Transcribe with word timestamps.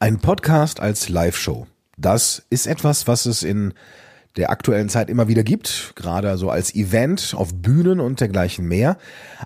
Ein 0.00 0.18
Podcast 0.18 0.80
als 0.80 1.08
Live-Show. 1.08 1.66
Das 1.96 2.42
ist 2.50 2.66
etwas, 2.66 3.06
was 3.06 3.26
es 3.26 3.42
in 3.42 3.72
der 4.36 4.50
aktuellen 4.50 4.88
Zeit 4.88 5.08
immer 5.08 5.28
wieder 5.28 5.44
gibt, 5.44 5.92
gerade 5.94 6.36
so 6.36 6.50
als 6.50 6.74
Event 6.74 7.34
auf 7.36 7.54
Bühnen 7.54 8.00
und 8.00 8.20
dergleichen 8.20 8.66
mehr. 8.66 8.98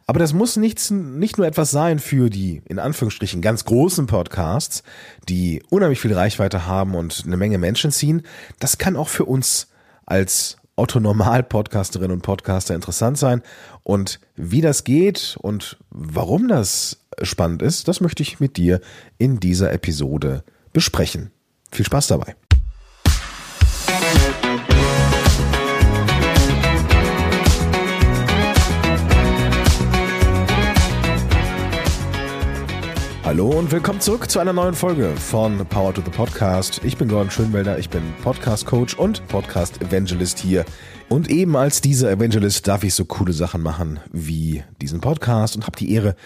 Aber 0.07 0.19
das 0.19 0.33
muss 0.33 0.57
nichts, 0.57 0.91
nicht 0.91 1.37
nur 1.37 1.47
etwas 1.47 1.71
sein 1.71 1.99
für 1.99 2.31
die, 2.31 2.63
in 2.65 2.79
Anführungsstrichen, 2.79 3.43
ganz 3.43 3.67
großen 3.67 4.07
Podcasts, 4.07 4.83
die 5.29 5.63
unheimlich 5.69 6.01
viel 6.01 6.15
Reichweite 6.15 6.67
haben 6.67 6.95
und 6.95 7.25
eine 7.27 7.37
Menge 7.37 7.59
Menschen 7.59 7.93
ziehen. 7.93 8.23
Das 8.59 8.79
kann 8.79 8.97
auch 8.97 9.09
für 9.09 9.27
uns 9.27 9.69
als 10.07 10.57
Otto-Normal-Podcasterinnen 10.79 12.13
und 12.13 12.23
Podcaster 12.23 12.75
interessant 12.75 13.19
sein. 13.19 13.43
Und 13.83 14.21
wie 14.37 14.61
das 14.61 14.85
geht 14.85 15.37
und 15.41 15.77
warum 15.91 16.49
das 16.49 17.05
spannend 17.23 17.63
ist, 17.63 17.89
das 17.89 18.01
möchte 18.01 18.23
ich 18.23 18.41
mit 18.41 18.57
dir 18.57 18.81
in 19.19 19.41
dieser 19.41 19.73
Episode 19.73 20.45
besprechen. 20.73 21.31
Viel 21.71 21.85
Spaß 21.85 22.07
dabei. 22.07 22.35
Hallo 33.29 33.51
und 33.51 33.71
willkommen 33.71 34.01
zurück 34.01 34.31
zu 34.31 34.41
einer 34.41 34.55
neuen 34.55 34.73
Folge 34.73 35.15
von 35.15 35.59
Power 35.67 35.93
to 35.93 36.01
the 36.03 36.11
Podcast. 36.11 36.81
Ich 36.83 36.97
bin 36.97 37.09
Gordon 37.09 37.31
Schönwelder, 37.31 37.79
ich 37.79 37.91
bin 37.91 38.01
Podcast 38.23 38.65
Coach 38.65 38.95
und 38.95 39.29
Podcast 39.29 39.83
Evangelist 39.83 40.39
hier. 40.39 40.65
Und 41.11 41.29
eben 41.29 41.55
als 41.55 41.83
dieser 41.83 42.11
Evangelist 42.11 42.67
darf 42.67 42.85
ich 42.85 42.95
so 42.95 43.05
coole 43.05 43.35
Sachen 43.35 43.61
machen 43.61 44.01
wie 44.11 44.65
diesen 44.81 45.03
Podcast 45.03 45.57
und 45.57 45.67
habe 45.67 45.77
die 45.77 45.93
Ehre, 45.93 46.17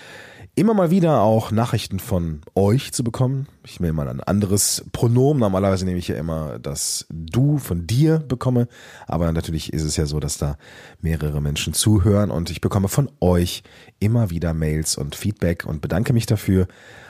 immer 0.54 0.74
mal 0.74 0.90
wieder 0.90 1.22
auch 1.22 1.50
Nachrichten 1.50 1.98
von 1.98 2.42
euch 2.54 2.92
zu 2.92 3.02
bekommen. 3.02 3.46
Ich 3.64 3.80
nehme 3.80 3.94
mal 3.94 4.08
ein 4.08 4.20
anderes 4.20 4.84
Pronomen. 4.92 5.40
Normalerweise 5.40 5.86
nehme 5.86 5.98
ich 5.98 6.08
ja 6.08 6.16
immer 6.16 6.58
das 6.58 7.06
Du 7.10 7.58
von 7.58 7.86
dir 7.86 8.18
bekomme. 8.18 8.68
Aber 9.06 9.32
natürlich 9.32 9.72
ist 9.72 9.84
es 9.84 9.96
ja 9.96 10.04
so, 10.04 10.20
dass 10.20 10.36
da 10.36 10.56
mehrere 11.00 11.40
Menschen 11.40 11.72
zuhören 11.72 12.30
und 12.30 12.50
ich 12.50 12.60
bekomme 12.60 12.88
von 12.88 13.10
euch 13.20 13.62
immer 13.98 14.28
wieder 14.28 14.52
Mails 14.52 14.96
und 14.96 15.14
Feedback 15.14 15.64
und 15.64 15.80
bedanke 15.80 16.12
mich 16.12 16.26
dafür 16.26 16.68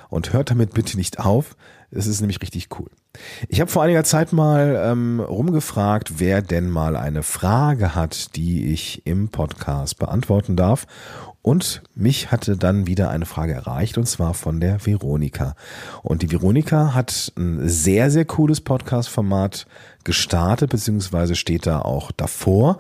und 0.09 0.33
hört 0.33 0.51
damit 0.51 0.73
bitte 0.75 0.97
nicht 0.97 1.19
auf. 1.19 1.57
Es 1.91 2.07
ist 2.07 2.21
nämlich 2.21 2.41
richtig 2.41 2.69
cool. 2.79 2.91
Ich 3.49 3.61
habe 3.61 3.71
vor 3.71 3.83
einiger 3.83 4.05
Zeit 4.05 4.33
mal 4.33 4.81
ähm, 4.83 5.21
rumgefragt, 5.21 6.21
wer 6.21 6.41
denn 6.43 6.71
mal 6.71 6.97
eine 6.97 7.23
Frage 7.23 7.95
hat, 7.95 8.37
die 8.37 8.73
ich 8.73 9.03
im 9.05 9.29
Podcast 9.29 9.99
beantworten 9.99 10.57
darf. 10.57 10.87
Und 11.43 11.83
mich 11.97 12.31
hatte 12.31 12.57
dann 12.57 12.87
wieder 12.87 13.11
eine 13.11 13.27
Frage 13.27 13.53
erreicht, 13.53 13.99
und 13.99 14.07
zwar 14.07 14.33
von 14.33 14.61
der 14.61 14.87
Veronika. 14.87 15.57
Und 16.03 16.23
die 16.23 16.31
Veronika 16.31 16.95
hat 16.95 17.33
ein 17.37 17.69
sehr, 17.69 18.13
sehr 18.13 18.25
cooles 18.25 18.61
Podcast-Format 18.61 19.67
gestartet, 20.05 20.71
beziehungsweise 20.71 21.35
steht 21.35 21.67
da 21.67 21.81
auch 21.81 22.13
davor. 22.13 22.79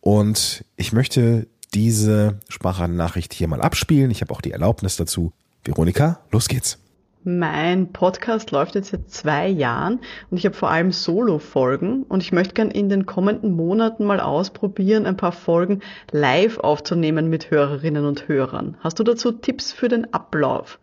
Und 0.00 0.64
ich 0.76 0.92
möchte 0.92 1.46
diese 1.72 2.38
Sprachnachricht 2.48 3.32
hier 3.32 3.48
mal 3.48 3.62
abspielen. 3.62 4.10
Ich 4.10 4.20
habe 4.20 4.32
auch 4.32 4.42
die 4.42 4.52
Erlaubnis 4.52 4.96
dazu. 4.96 5.32
Veronika, 5.64 6.20
los 6.30 6.48
geht's. 6.48 6.78
Mein 7.28 7.92
Podcast 7.92 8.52
läuft 8.52 8.76
jetzt 8.76 8.92
seit 8.92 9.10
zwei 9.10 9.48
Jahren 9.48 9.98
und 10.30 10.38
ich 10.38 10.46
habe 10.46 10.54
vor 10.54 10.70
allem 10.70 10.92
Solo-Folgen 10.92 12.04
und 12.04 12.22
ich 12.22 12.30
möchte 12.30 12.54
gern 12.54 12.70
in 12.70 12.88
den 12.88 13.04
kommenden 13.04 13.50
Monaten 13.50 14.04
mal 14.04 14.20
ausprobieren, 14.20 15.06
ein 15.06 15.16
paar 15.16 15.32
Folgen 15.32 15.80
live 16.12 16.60
aufzunehmen 16.60 17.28
mit 17.28 17.50
Hörerinnen 17.50 18.04
und 18.04 18.28
Hörern. 18.28 18.76
Hast 18.78 19.00
du 19.00 19.02
dazu 19.02 19.32
Tipps 19.32 19.72
für 19.72 19.88
den 19.88 20.14
Ablauf? 20.14 20.78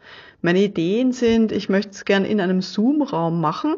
Meine 0.46 0.62
Ideen 0.62 1.14
sind, 1.14 1.54
ich 1.54 1.70
möchte 1.70 1.92
es 1.92 2.04
gern 2.04 2.26
in 2.26 2.42
einem 2.42 2.62
Zoom-Raum 2.62 3.40
machen 3.40 3.78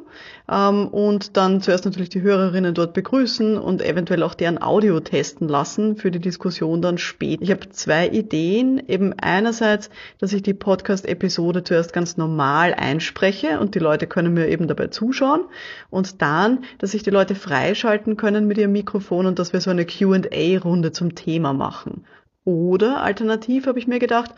ähm, 0.52 0.88
und 0.88 1.38
dann 1.38 1.62
zuerst 1.62 1.86
natürlich 1.86 2.10
die 2.10 2.24
Hörerinnen 2.24 2.74
dort 2.74 2.96
begrüßen 2.96 3.60
und 3.60 3.84
eventuell 3.84 4.24
auch 4.24 4.34
deren 4.34 4.60
Audio 4.60 5.00
testen 5.00 5.48
lassen 5.48 5.96
für 5.96 6.10
die 6.10 6.18
Diskussion 6.18 6.82
dann 6.82 6.98
später. 6.98 7.44
Ich 7.44 7.52
habe 7.52 7.70
zwei 7.70 8.08
Ideen. 8.08 8.82
Eben 8.88 9.14
einerseits, 9.14 9.92
dass 10.18 10.34
ich 10.34 10.42
die 10.42 10.56
Podcast-Episode 10.56 11.64
zuerst 11.64 11.94
ganz 11.94 12.18
normal 12.18 12.74
einspreche 12.74 13.60
und 13.60 13.76
die 13.76 13.80
Leute 13.80 14.08
können 14.08 14.34
mir 14.34 14.48
eben 14.48 14.68
dabei 14.68 14.88
zuschauen 14.88 15.42
und 15.92 16.24
dann, 16.24 16.64
dass 16.80 16.94
sich 16.94 17.04
die 17.04 17.12
Leute 17.12 17.36
freischalten 17.36 18.18
können 18.18 18.48
mit 18.48 18.58
ihrem 18.58 18.72
Mikrofon 18.72 19.28
und 19.28 19.38
dass 19.38 19.54
wir 19.54 19.62
so 19.62 19.70
eine 19.70 19.86
Q&A-Runde 19.86 20.92
zum 20.92 21.14
Thema 21.14 21.54
machen. 21.54 22.06
Oder 22.44 23.04
alternativ 23.04 23.68
habe 23.68 23.78
ich 23.78 23.88
mir 23.88 24.00
gedacht, 24.00 24.32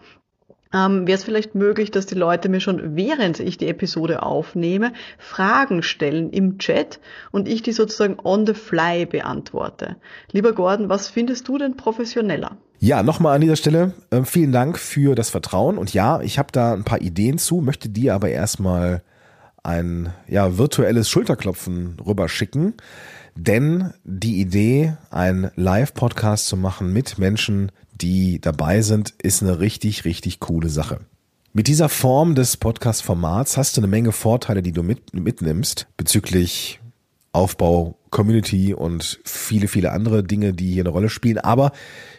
ähm, 0.74 1.08
wäre 1.08 1.18
es 1.18 1.24
vielleicht 1.24 1.56
möglich, 1.56 1.92
dass 1.92 2.06
die 2.06 2.16
Leute 2.16 2.50
mir 2.50 2.60
schon 2.60 2.96
während 2.96 3.40
ich 3.40 3.58
die 3.58 3.68
Episode 3.68 4.24
aufnehme, 4.24 4.94
Fragen 5.18 5.84
stellen 5.84 6.30
im 6.32 6.58
Chat 6.58 7.00
und 7.32 7.48
ich 7.48 7.62
die 7.62 7.72
sozusagen 7.72 8.18
on 8.24 8.46
the 8.46 8.54
fly 8.54 9.06
beantworte. 9.06 9.98
Lieber 10.32 10.54
Gordon, 10.54 10.90
was 10.90 11.08
findest 11.10 11.48
du 11.48 11.58
denn 11.58 11.78
professioneller? 11.78 12.58
Ja, 12.80 13.02
nochmal 13.02 13.36
an 13.36 13.42
dieser 13.42 13.56
Stelle 13.56 13.94
äh, 14.12 14.24
vielen 14.24 14.52
Dank 14.52 14.78
für 14.78 15.16
das 15.16 15.30
Vertrauen 15.30 15.78
und 15.78 15.94
ja, 15.94 16.22
ich 16.22 16.38
habe 16.38 16.52
da 16.52 16.74
ein 16.74 16.84
paar 16.84 17.02
Ideen 17.02 17.38
zu, 17.38 17.62
möchte 17.62 17.90
dir 17.90 18.14
aber 18.14 18.30
erstmal 18.30 19.02
ein 19.64 20.14
ja, 20.28 20.58
virtuelles 20.58 21.10
Schulterklopfen 21.10 21.98
rüberschicken, 22.06 22.76
denn 23.38 23.94
die 24.04 24.42
Idee, 24.42 24.98
einen 25.12 25.52
Live-Podcast 25.56 26.48
zu 26.48 26.58
machen 26.58 26.92
mit 26.92 27.18
Menschen, 27.18 27.72
die 27.94 28.42
dabei 28.42 28.82
sind, 28.82 29.14
ist 29.22 29.44
eine 29.44 29.60
richtig, 29.60 30.06
richtig 30.06 30.40
coole 30.40 30.70
Sache. 30.70 31.00
Mit 31.54 31.68
dieser 31.68 31.90
Form 31.90 32.36
des 32.36 32.58
Podcast-Formats 32.58 33.58
hast 33.58 33.78
du 33.78 33.82
eine 33.82 33.88
Menge 33.88 34.12
Vorteile, 34.12 34.62
die 34.62 34.72
du 34.72 34.84
mit, 34.84 35.14
mitnimmst 35.14 35.88
bezüglich 35.98 36.80
Aufbau, 37.32 37.98
Community 38.10 38.74
und 38.74 39.20
viele, 39.24 39.68
viele 39.68 39.92
andere 39.92 40.24
Dinge, 40.24 40.54
die 40.54 40.74
hier 40.74 40.84
eine 40.84 40.90
Rolle 40.90 41.10
spielen. 41.10 41.38
Aber 41.38 41.72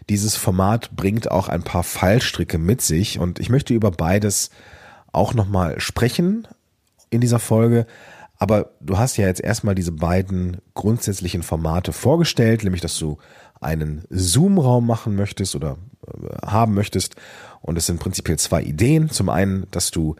dieses 0.08 0.36
Format 0.36 0.94
bringt 0.94 1.30
auch 1.30 1.48
ein 1.48 1.62
paar 1.62 1.82
Fallstricke 1.82 2.58
mit 2.58 2.80
sich 2.80 3.18
und 3.18 3.40
ich 3.40 3.48
möchte 3.48 3.74
über 3.74 3.90
beides 3.90 4.50
auch 5.12 5.34
nochmal 5.34 5.80
sprechen 5.80 6.46
in 7.10 7.20
dieser 7.20 7.38
Folge. 7.38 7.86
Aber 8.38 8.70
du 8.80 8.98
hast 8.98 9.16
ja 9.16 9.26
jetzt 9.26 9.40
erstmal 9.40 9.74
diese 9.74 9.92
beiden 9.92 10.58
grundsätzlichen 10.74 11.42
Formate 11.42 11.92
vorgestellt, 11.92 12.62
nämlich 12.62 12.82
dass 12.82 12.96
du 12.98 13.18
einen 13.60 14.04
Zoom-Raum 14.10 14.86
machen 14.86 15.16
möchtest 15.16 15.56
oder 15.56 15.76
äh, 16.06 16.46
haben 16.46 16.74
möchtest. 16.74 17.16
Und 17.60 17.76
es 17.76 17.86
sind 17.86 17.98
prinzipiell 17.98 18.38
zwei 18.38 18.62
Ideen. 18.62 19.10
Zum 19.10 19.28
einen, 19.28 19.66
dass 19.72 19.90
du 19.90 20.14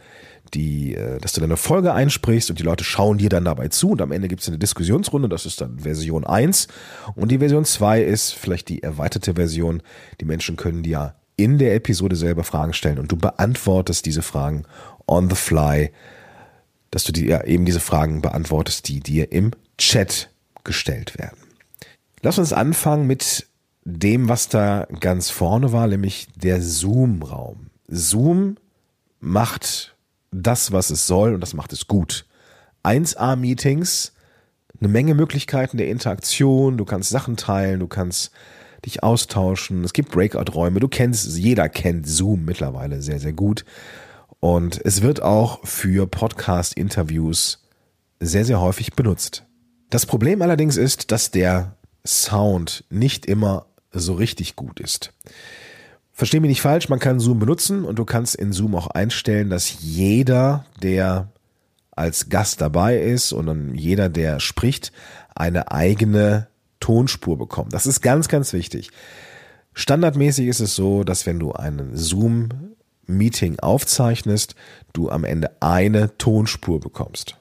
die, 0.55 0.95
äh, 0.95 1.19
dass 1.19 1.33
du 1.33 1.41
deine 1.41 1.57
Folge 1.57 1.93
einsprichst 1.93 2.51
und 2.51 2.59
die 2.59 2.65
Leute 2.65 2.85
schauen 2.85 3.19
dir 3.19 3.29
dann 3.29 3.45
dabei 3.45 3.69
zu 3.69 3.91
und 3.91 4.03
am 4.03 4.13
Ende 4.13 4.29
gibt 4.29 4.43
es 4.43 4.49
eine 4.49 4.59
Diskussionsrunde, 4.59 5.29
das 5.29 5.47
ist 5.47 5.61
dann 5.61 5.81
Version 5.81 6.25
1 6.25 6.69
und 7.15 7.31
die 7.31 7.39
Version 7.39 7.65
2 7.65 8.03
ist 8.03 8.33
vielleicht 8.33 8.69
die 8.69 8.83
erweiterte 8.83 9.35
Version. 9.35 9.83
Die 10.21 10.25
Menschen 10.25 10.57
können 10.57 10.83
dir 10.83 11.15
in 11.37 11.59
der 11.59 11.75
Episode 11.75 12.17
selber 12.17 12.45
Fragen 12.45 12.73
stellen 12.73 12.99
und 12.99 13.13
du 13.13 13.17
beantwortest 13.17 14.07
diese 14.07 14.23
Fragen 14.23 14.65
on 15.07 15.31
the 15.31 15.37
fly, 15.37 15.93
dass 16.91 17.05
du 17.05 17.13
dir 17.13 17.47
eben 17.47 17.65
diese 17.65 17.81
Fragen 17.81 18.23
beantwortest, 18.23 18.89
die 18.89 19.01
dir 19.01 19.33
im 19.33 19.53
Chat 19.79 20.31
gestellt 20.65 21.19
werden. 21.19 21.39
Lass 22.23 22.39
uns 22.39 22.53
anfangen 22.53 23.07
mit 23.07 23.47
dem, 23.85 24.29
was 24.29 24.49
da 24.49 24.87
ganz 25.01 25.31
vorne 25.31 25.73
war, 25.73 25.87
nämlich 25.87 26.29
der 26.35 26.61
Zoom-Raum. 26.61 27.71
Zoom 27.87 28.57
macht 29.21 29.97
das, 30.31 30.73
was 30.73 30.91
es 30.91 31.07
soll 31.07 31.35
und 31.35 31.41
das 31.41 31.55
macht 31.55 31.73
es 31.73 31.87
gut. 31.87 32.27
1A-Meetings, 32.85 34.13
eine 34.81 34.89
Menge 34.89 35.15
Möglichkeiten 35.15 35.79
der 35.79 35.89
Interaktion, 35.89 36.77
du 36.77 36.85
kannst 36.85 37.11
Sachen 37.11 37.37
teilen, 37.37 37.81
du 37.81 37.89
kannst 37.89 38.31
dich 38.85 39.03
austauschen, 39.03 39.85
es 39.85 39.93
gibt 39.93 40.13
Breakout-Räume, 40.13 40.81
du 40.81 40.89
kennst, 40.89 41.37
jeder 41.37 41.69
kennt 41.69 42.07
Zoom 42.07 42.45
mittlerweile 42.45 43.03
sehr, 43.03 43.19
sehr 43.19 43.33
gut. 43.33 43.65
Und 44.41 44.81
es 44.85 45.03
wird 45.03 45.23
auch 45.23 45.67
für 45.67 46.07
Podcast-Interviews 46.07 47.67
sehr, 48.21 48.45
sehr 48.45 48.61
häufig 48.61 48.93
benutzt. 48.95 49.45
Das 49.91 50.07
Problem 50.07 50.43
allerdings 50.43 50.77
ist, 50.77 51.11
dass 51.13 51.31
der 51.31 51.77
Sound 52.07 52.85
nicht 52.91 53.27
immer 53.27 53.67
so 53.91 54.15
richtig 54.15 54.55
gut 54.55 54.81
ist. 54.81 55.13
Versteh 56.13 56.41
mich 56.41 56.49
nicht 56.49 56.61
falsch, 56.61 56.89
man 56.89 56.99
kann 56.99 57.21
Zoom 57.21 57.39
benutzen 57.39 57.85
und 57.85 57.99
du 57.99 58.05
kannst 58.05 58.35
in 58.35 58.53
Zoom 58.53 58.75
auch 58.75 58.89
einstellen, 58.89 59.51
dass 59.51 59.81
jeder, 59.81 60.67
der 60.83 61.33
als 61.91 62.29
Gast 62.29 62.61
dabei 62.61 62.99
ist 62.99 63.33
und 63.33 63.75
jeder, 63.75 64.09
der 64.09 64.41
spricht, 64.41 64.93
eine 65.35 65.71
eigene 65.71 66.49
Tonspur 66.81 67.39
bekommt. 67.39 67.73
Das 67.73 67.87
ist 67.87 68.01
ganz, 68.03 68.29
ganz 68.29 68.53
wichtig. 68.53 68.91
Standardmäßig 69.75 70.49
ist 70.49 70.61
es 70.61 70.75
so, 70.75 71.05
dass 71.05 71.27
wenn 71.27 71.39
du 71.39 71.53
einen 71.53 71.97
Zoom-Meeting 73.09 73.59
aufzeichnest, 73.61 74.55
du 74.93 75.11
am 75.11 75.25
Ende 75.25 75.51
eine 75.61 76.17
Tonspur 76.19 76.81
bekommst. 76.81 77.37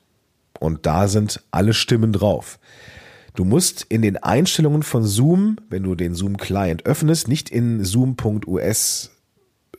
Und 0.60 0.86
da 0.86 1.08
sind 1.08 1.44
alle 1.52 1.74
Stimmen 1.74 2.14
drauf. 2.14 2.58
Du 3.36 3.46
musst 3.46 3.86
in 3.90 4.02
den 4.02 4.18
Einstellungen 4.18 4.82
von 4.82 5.04
Zoom, 5.04 5.58
wenn 5.70 5.84
du 5.84 5.94
den 5.94 6.16
Zoom 6.16 6.38
Client 6.38 6.86
öffnest, 6.86 7.28
nicht 7.28 7.50
in 7.50 7.84
zoom.us 7.84 9.12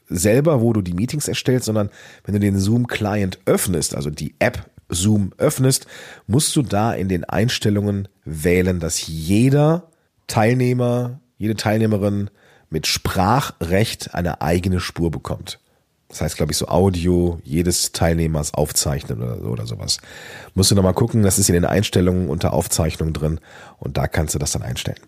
selber, 0.08 0.61
wo 0.61 0.73
du 0.73 0.81
die 0.81 0.94
Meetings 0.94 1.26
erstellst, 1.26 1.67
sondern 1.67 1.90
wenn 2.25 2.35
du 2.35 2.40
den 2.40 2.58
Zoom 2.58 2.87
Client 2.87 3.40
öffnest, 3.46 3.96
also 3.96 4.11
die 4.11 4.35
App 4.38 4.70
Zoom 4.88 5.32
öffnest, 5.37 5.87
musst 6.26 6.55
du 6.55 6.62
da 6.62 6.93
in 6.93 7.08
den 7.08 7.25
Einstellungen 7.25 8.08
wählen, 8.25 8.79
dass 8.79 9.06
jeder 9.06 9.90
Teilnehmer, 10.29 11.20
jede 11.37 11.56
Teilnehmerin 11.56 12.31
mit 12.70 12.87
Sprachrecht 12.87 14.14
eine 14.14 14.40
eigene 14.40 14.81
Spur 14.81 15.11
bekommt. 15.11 15.58
Das 16.09 16.23
heißt, 16.23 16.37
glaube 16.37 16.53
ich, 16.53 16.59
so 16.59 16.69
Audio 16.69 17.39
jedes 17.45 17.93
Teilnehmers 17.93 18.55
aufzeichnen 18.55 19.23
oder, 19.23 19.43
oder 19.43 19.67
sowas. 19.67 19.99
Musst 20.55 20.71
du 20.71 20.75
nochmal 20.75 20.95
gucken, 20.95 21.23
das 21.23 21.39
ist 21.39 21.51
in 21.51 21.55
den 21.55 21.67
Einstellungen 21.67 22.29
unter 22.31 22.55
Aufzeichnung 22.55 23.13
drin 23.13 23.41
und 23.79 23.99
da 23.99 24.09
kannst 24.09 24.35
du 24.35 24.39
das 24.39 24.53
dann 24.53 24.63
einstellen. 24.63 25.01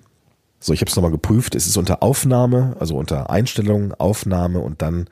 So, 0.61 0.75
ich 0.75 0.83
habe 0.83 0.91
es 0.91 0.97
nochmal 0.97 1.11
geprüft. 1.11 1.55
Es 1.55 1.67
ist 1.67 1.79
unter 1.79 2.03
Aufnahme, 2.03 2.77
also 2.79 2.97
unter 2.97 3.31
Einstellungen, 3.31 3.95
Aufnahme 3.95 4.61
und 4.61 4.83
dann 4.83 5.09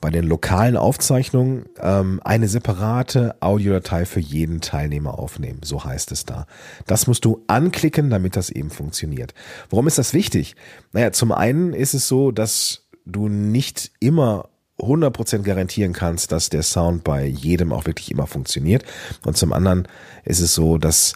bei 0.00 0.10
den 0.10 0.24
lokalen 0.24 0.76
Aufzeichnungen 0.76 1.66
ähm, 1.80 2.20
eine 2.24 2.48
separate 2.48 3.34
Audiodatei 3.40 4.06
für 4.06 4.20
jeden 4.20 4.60
Teilnehmer 4.60 5.18
aufnehmen. 5.18 5.60
So 5.62 5.84
heißt 5.84 6.12
es 6.12 6.24
da. 6.24 6.46
Das 6.86 7.06
musst 7.06 7.24
du 7.24 7.42
anklicken, 7.48 8.08
damit 8.10 8.36
das 8.36 8.48
eben 8.48 8.70
funktioniert. 8.70 9.34
Warum 9.68 9.88
ist 9.88 9.98
das 9.98 10.14
wichtig? 10.14 10.56
Naja, 10.92 11.12
zum 11.12 11.32
einen 11.32 11.74
ist 11.74 11.92
es 11.92 12.08
so, 12.08 12.30
dass 12.30 12.86
du 13.04 13.28
nicht 13.28 13.90
immer 14.00 14.48
100% 14.80 15.42
garantieren 15.42 15.92
kannst, 15.92 16.32
dass 16.32 16.48
der 16.48 16.62
Sound 16.62 17.04
bei 17.04 17.24
jedem 17.26 17.72
auch 17.72 17.86
wirklich 17.86 18.10
immer 18.10 18.26
funktioniert. 18.26 18.84
Und 19.24 19.36
zum 19.36 19.52
anderen 19.52 19.86
ist 20.24 20.40
es 20.40 20.54
so, 20.54 20.78
dass 20.78 21.14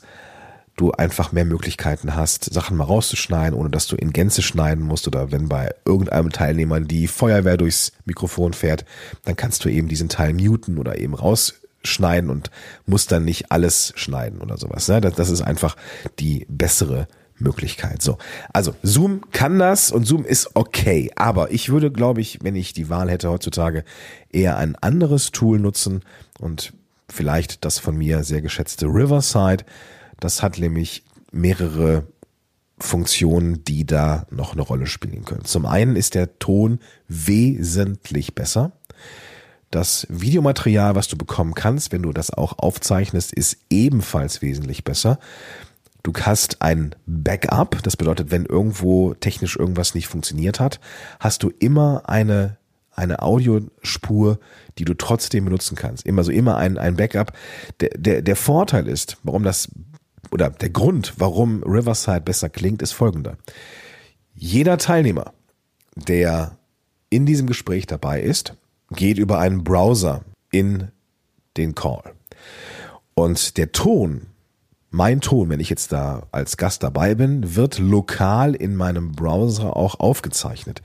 du 0.76 0.92
einfach 0.92 1.32
mehr 1.32 1.44
Möglichkeiten 1.44 2.16
hast, 2.16 2.52
Sachen 2.52 2.76
mal 2.76 2.84
rauszuschneiden, 2.84 3.58
ohne 3.58 3.70
dass 3.70 3.86
du 3.86 3.96
in 3.96 4.12
Gänze 4.12 4.42
schneiden 4.42 4.84
musst 4.84 5.06
oder 5.06 5.30
wenn 5.30 5.48
bei 5.48 5.72
irgendeinem 5.84 6.30
Teilnehmer 6.30 6.80
die 6.80 7.06
Feuerwehr 7.06 7.56
durchs 7.56 7.92
Mikrofon 8.04 8.52
fährt, 8.52 8.84
dann 9.24 9.36
kannst 9.36 9.64
du 9.64 9.68
eben 9.68 9.88
diesen 9.88 10.08
Teil 10.08 10.34
muten 10.34 10.78
oder 10.78 10.98
eben 10.98 11.14
rausschneiden 11.14 12.28
und 12.28 12.50
musst 12.86 13.12
dann 13.12 13.24
nicht 13.24 13.52
alles 13.52 13.92
schneiden 13.96 14.40
oder 14.40 14.56
sowas. 14.56 14.88
Ne? 14.88 15.00
Das, 15.00 15.30
ist 15.30 15.42
einfach 15.42 15.76
die 16.18 16.46
bessere 16.48 17.06
Möglichkeit. 17.36 18.02
So, 18.02 18.18
also 18.52 18.74
Zoom 18.82 19.22
kann 19.32 19.58
das 19.58 19.90
und 19.90 20.06
Zoom 20.06 20.24
ist 20.24 20.50
okay, 20.54 21.10
aber 21.16 21.50
ich 21.50 21.70
würde, 21.70 21.90
glaube 21.90 22.20
ich, 22.20 22.38
wenn 22.42 22.56
ich 22.56 22.72
die 22.72 22.88
Wahl 22.88 23.10
hätte 23.10 23.30
heutzutage, 23.30 23.84
eher 24.30 24.56
ein 24.56 24.76
anderes 24.76 25.30
Tool 25.32 25.58
nutzen 25.58 26.02
und 26.38 26.72
vielleicht 27.08 27.64
das 27.64 27.78
von 27.78 27.96
mir 27.96 28.24
sehr 28.24 28.42
geschätzte 28.42 28.86
Riverside 28.86 29.64
das 30.20 30.42
hat 30.42 30.58
nämlich 30.58 31.04
mehrere 31.32 32.06
Funktionen, 32.78 33.64
die 33.64 33.86
da 33.86 34.26
noch 34.30 34.52
eine 34.52 34.62
Rolle 34.62 34.86
spielen 34.86 35.24
können. 35.24 35.44
Zum 35.44 35.66
einen 35.66 35.96
ist 35.96 36.14
der 36.14 36.38
Ton 36.38 36.80
wesentlich 37.08 38.34
besser. 38.34 38.72
Das 39.70 40.06
Videomaterial, 40.08 40.94
was 40.94 41.08
du 41.08 41.16
bekommen 41.16 41.54
kannst, 41.54 41.92
wenn 41.92 42.02
du 42.02 42.12
das 42.12 42.30
auch 42.30 42.58
aufzeichnest, 42.58 43.32
ist 43.32 43.58
ebenfalls 43.70 44.40
wesentlich 44.40 44.84
besser. 44.84 45.18
Du 46.04 46.12
hast 46.12 46.60
ein 46.60 46.94
Backup, 47.06 47.82
das 47.82 47.96
bedeutet, 47.96 48.30
wenn 48.30 48.44
irgendwo 48.44 49.14
technisch 49.14 49.56
irgendwas 49.56 49.94
nicht 49.94 50.06
funktioniert 50.06 50.60
hat, 50.60 50.78
hast 51.18 51.42
du 51.42 51.50
immer 51.58 52.02
eine, 52.04 52.58
eine 52.92 53.22
Audiospur, 53.22 54.38
die 54.78 54.84
du 54.84 54.92
trotzdem 54.92 55.46
benutzen 55.46 55.76
kannst. 55.76 56.04
Immer 56.04 56.22
so, 56.22 56.30
immer 56.30 56.58
ein, 56.58 56.76
ein 56.76 56.96
Backup. 56.96 57.32
Der, 57.80 57.88
der, 57.96 58.20
der 58.20 58.36
Vorteil 58.36 58.86
ist, 58.86 59.16
warum 59.22 59.44
das 59.44 59.70
oder 60.30 60.50
der 60.50 60.70
Grund, 60.70 61.14
warum 61.16 61.62
Riverside 61.62 62.20
besser 62.20 62.50
klingt, 62.50 62.82
ist 62.82 62.92
folgender. 62.92 63.38
Jeder 64.34 64.76
Teilnehmer, 64.76 65.32
der 65.94 66.58
in 67.08 67.24
diesem 67.24 67.46
Gespräch 67.46 67.86
dabei 67.86 68.20
ist, 68.20 68.54
geht 68.90 69.16
über 69.16 69.38
einen 69.38 69.64
Browser 69.64 70.22
in 70.50 70.88
den 71.56 71.74
Call. 71.74 72.12
Und 73.14 73.56
der 73.56 73.72
Ton, 73.72 74.26
mein 74.94 75.20
Ton, 75.20 75.50
wenn 75.50 75.58
ich 75.58 75.70
jetzt 75.70 75.90
da 75.90 76.22
als 76.30 76.56
Gast 76.56 76.84
dabei 76.84 77.16
bin, 77.16 77.56
wird 77.56 77.78
lokal 77.80 78.54
in 78.54 78.76
meinem 78.76 79.12
Browser 79.12 79.76
auch 79.76 79.98
aufgezeichnet. 79.98 80.82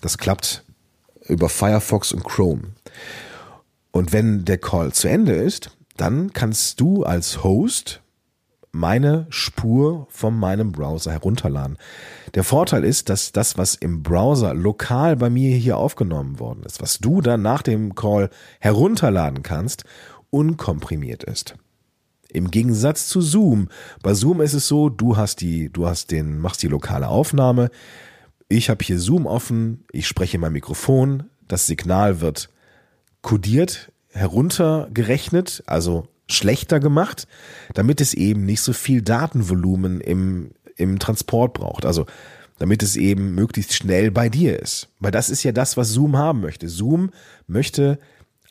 Das 0.00 0.16
klappt 0.16 0.64
über 1.26 1.48
Firefox 1.48 2.12
und 2.12 2.24
Chrome. 2.24 2.74
Und 3.90 4.12
wenn 4.12 4.44
der 4.44 4.58
Call 4.58 4.92
zu 4.92 5.08
Ende 5.08 5.32
ist, 5.32 5.76
dann 5.96 6.32
kannst 6.32 6.80
du 6.80 7.02
als 7.02 7.42
Host 7.42 8.00
meine 8.70 9.26
Spur 9.28 10.06
von 10.08 10.38
meinem 10.38 10.70
Browser 10.70 11.10
herunterladen. 11.10 11.78
Der 12.34 12.44
Vorteil 12.44 12.84
ist, 12.84 13.08
dass 13.08 13.32
das, 13.32 13.58
was 13.58 13.74
im 13.74 14.04
Browser 14.04 14.54
lokal 14.54 15.16
bei 15.16 15.30
mir 15.30 15.56
hier 15.56 15.78
aufgenommen 15.78 16.38
worden 16.38 16.62
ist, 16.62 16.80
was 16.80 16.98
du 16.98 17.20
dann 17.22 17.42
nach 17.42 17.62
dem 17.62 17.96
Call 17.96 18.30
herunterladen 18.60 19.42
kannst, 19.42 19.82
unkomprimiert 20.30 21.24
ist. 21.24 21.56
Im 22.30 22.50
Gegensatz 22.50 23.08
zu 23.08 23.20
Zoom. 23.20 23.68
Bei 24.02 24.14
Zoom 24.14 24.40
ist 24.40 24.54
es 24.54 24.68
so, 24.68 24.88
du 24.88 25.16
hast 25.16 25.40
die, 25.40 25.70
du 25.72 25.86
hast 25.86 26.10
den, 26.10 26.38
machst 26.38 26.62
die 26.62 26.68
lokale 26.68 27.08
Aufnahme. 27.08 27.70
Ich 28.48 28.70
habe 28.70 28.84
hier 28.84 28.98
Zoom 28.98 29.26
offen, 29.26 29.84
ich 29.92 30.06
spreche 30.06 30.36
in 30.36 30.40
mein 30.42 30.52
Mikrofon, 30.52 31.24
das 31.46 31.66
Signal 31.66 32.20
wird 32.20 32.50
kodiert, 33.22 33.92
heruntergerechnet, 34.10 35.62
also 35.66 36.08
schlechter 36.30 36.80
gemacht, 36.80 37.26
damit 37.74 38.00
es 38.00 38.14
eben 38.14 38.44
nicht 38.44 38.60
so 38.60 38.72
viel 38.72 39.02
Datenvolumen 39.02 40.00
im, 40.00 40.50
im 40.76 40.98
Transport 40.98 41.54
braucht. 41.54 41.86
Also 41.86 42.06
damit 42.58 42.82
es 42.82 42.96
eben 42.96 43.34
möglichst 43.34 43.72
schnell 43.72 44.10
bei 44.10 44.28
dir 44.28 44.60
ist. 44.60 44.88
Weil 44.98 45.12
das 45.12 45.30
ist 45.30 45.42
ja 45.42 45.52
das, 45.52 45.76
was 45.76 45.90
Zoom 45.90 46.16
haben 46.16 46.40
möchte. 46.40 46.68
Zoom 46.68 47.10
möchte 47.46 47.98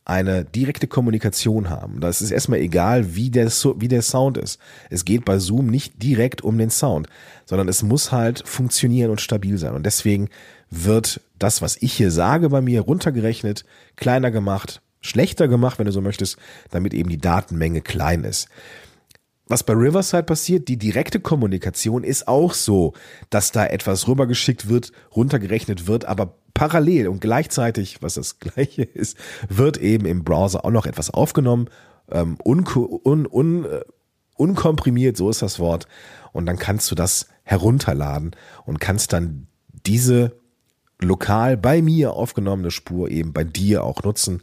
eine 0.07 0.45
direkte 0.45 0.87
Kommunikation 0.87 1.69
haben. 1.69 1.99
Das 1.99 2.21
ist 2.21 2.31
erstmal 2.31 2.59
egal, 2.59 3.15
wie 3.15 3.29
der, 3.29 3.47
wie 3.47 3.89
der 3.89 4.01
Sound 4.01 4.37
ist. 4.37 4.57
Es 4.89 5.03
geht 5.03 5.25
bei 5.25 5.37
Zoom 5.37 5.67
nicht 5.67 6.01
direkt 6.01 6.41
um 6.41 6.57
den 6.57 6.69
Sound, 6.69 7.07
sondern 7.45 7.67
es 7.67 7.83
muss 7.83 8.13
halt 8.13 8.41
funktionieren 8.47 9.11
und 9.11 9.19
stabil 9.19 9.57
sein. 9.57 9.73
Und 9.73 9.85
deswegen 9.85 10.29
wird 10.69 11.19
das, 11.37 11.61
was 11.61 11.75
ich 11.81 11.91
hier 11.91 12.09
sage, 12.09 12.47
bei 12.47 12.61
mir 12.61 12.81
runtergerechnet, 12.81 13.65
kleiner 13.97 14.31
gemacht, 14.31 14.81
schlechter 15.01 15.49
gemacht, 15.49 15.77
wenn 15.77 15.87
du 15.87 15.91
so 15.91 16.01
möchtest, 16.01 16.37
damit 16.71 16.93
eben 16.93 17.09
die 17.09 17.19
Datenmenge 17.19 17.81
klein 17.81 18.23
ist. 18.23 18.47
Was 19.49 19.63
bei 19.63 19.73
Riverside 19.73 20.23
passiert, 20.23 20.69
die 20.69 20.77
direkte 20.77 21.19
Kommunikation 21.19 22.05
ist 22.05 22.29
auch 22.29 22.53
so, 22.53 22.93
dass 23.29 23.51
da 23.51 23.65
etwas 23.65 24.07
rübergeschickt 24.07 24.69
wird, 24.69 24.93
runtergerechnet 25.15 25.85
wird, 25.87 26.05
aber 26.05 26.35
parallel 26.57 27.07
und 27.07 27.21
gleichzeitig, 27.21 28.01
was 28.01 28.15
das 28.15 28.39
gleiche 28.39 28.81
ist, 28.81 29.15
wird 29.47 29.77
eben 29.77 30.05
im 30.05 30.23
Browser 30.23 30.65
auch 30.65 30.71
noch 30.71 30.87
etwas 30.87 31.11
aufgenommen, 31.11 31.69
ähm, 32.11 32.37
un, 32.43 32.65
un, 32.65 33.65
äh, 33.65 33.81
unkomprimiert, 34.35 35.17
so 35.17 35.29
ist 35.29 35.43
das 35.43 35.59
Wort, 35.59 35.87
und 36.33 36.47
dann 36.47 36.57
kannst 36.57 36.89
du 36.89 36.95
das 36.95 37.27
herunterladen 37.43 38.31
und 38.65 38.79
kannst 38.79 39.13
dann 39.13 39.47
diese 39.85 40.35
lokal 40.99 41.57
bei 41.57 41.81
mir 41.81 42.13
aufgenommene 42.13 42.71
Spur 42.71 43.09
eben 43.11 43.33
bei 43.33 43.43
dir 43.43 43.83
auch 43.83 44.01
nutzen. 44.03 44.41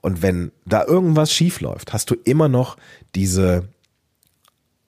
Und 0.00 0.20
wenn 0.20 0.50
da 0.66 0.84
irgendwas 0.84 1.32
schief 1.32 1.60
läuft, 1.60 1.92
hast 1.92 2.10
du 2.10 2.16
immer 2.24 2.48
noch 2.48 2.76
diese 3.14 3.68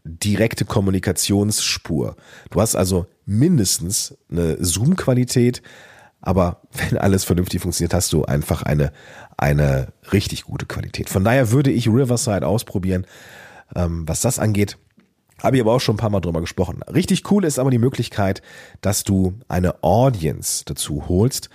direkte 0.03 0.65
Kommunikationsspur. 0.65 2.17
Du 2.51 2.61
hast 2.61 2.75
also 2.75 3.07
mindestens 3.27 4.17
eine 4.29 4.63
Zoom-Qualität, 4.63 5.63
aber 6.25 6.63
wenn 6.73 6.99
alles 6.99 7.25
vernünftig 7.25 7.61
funktioniert, 7.61 7.95
hast 7.95 8.13
du 8.13 8.25
einfach 8.25 8.63
eine, 8.63 8.93
eine 9.37 9.93
richtig 10.13 10.45
gute 10.45 10.67
Qualität. 10.67 11.09
Von 11.09 11.23
daher 11.23 11.53
würde 11.53 11.71
ich 11.71 11.87
Riverside 11.87 12.47
ausprobieren, 12.47 13.07
ähm, 13.77 14.09
was 14.09 14.21
das 14.21 14.39
angeht. 14.39 14.79
Habe 15.43 15.57
ich 15.57 15.63
aber 15.63 15.73
auch 15.73 15.81
schon 15.81 15.97
ein 15.97 15.99
paar 15.99 16.11
Mal 16.11 16.21
drüber 16.21 16.41
gesprochen. 16.41 16.81
Richtig 16.85 17.31
cool 17.31 17.45
ist 17.45 17.59
aber 17.59 17.71
die 17.71 17.79
Möglichkeit, 17.79 18.41
dass 18.81 19.05
du 19.05 19.35
eine 19.49 19.83
Audience 19.83 20.65
dazu 20.65 21.09
holst. 21.09 21.51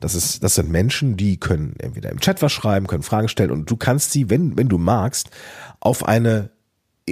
Das 0.00 0.14
ist, 0.14 0.42
das 0.42 0.54
sind 0.54 0.70
Menschen, 0.70 1.16
die 1.16 1.38
können 1.38 1.74
entweder 1.78 2.10
im 2.10 2.20
Chat 2.20 2.42
was 2.42 2.52
schreiben, 2.52 2.86
können 2.86 3.02
Fragen 3.02 3.28
stellen 3.28 3.50
und 3.50 3.70
du 3.70 3.76
kannst 3.76 4.12
sie, 4.12 4.30
wenn, 4.30 4.56
wenn 4.56 4.68
du 4.68 4.78
magst, 4.78 5.30
auf 5.80 6.06
eine 6.06 6.50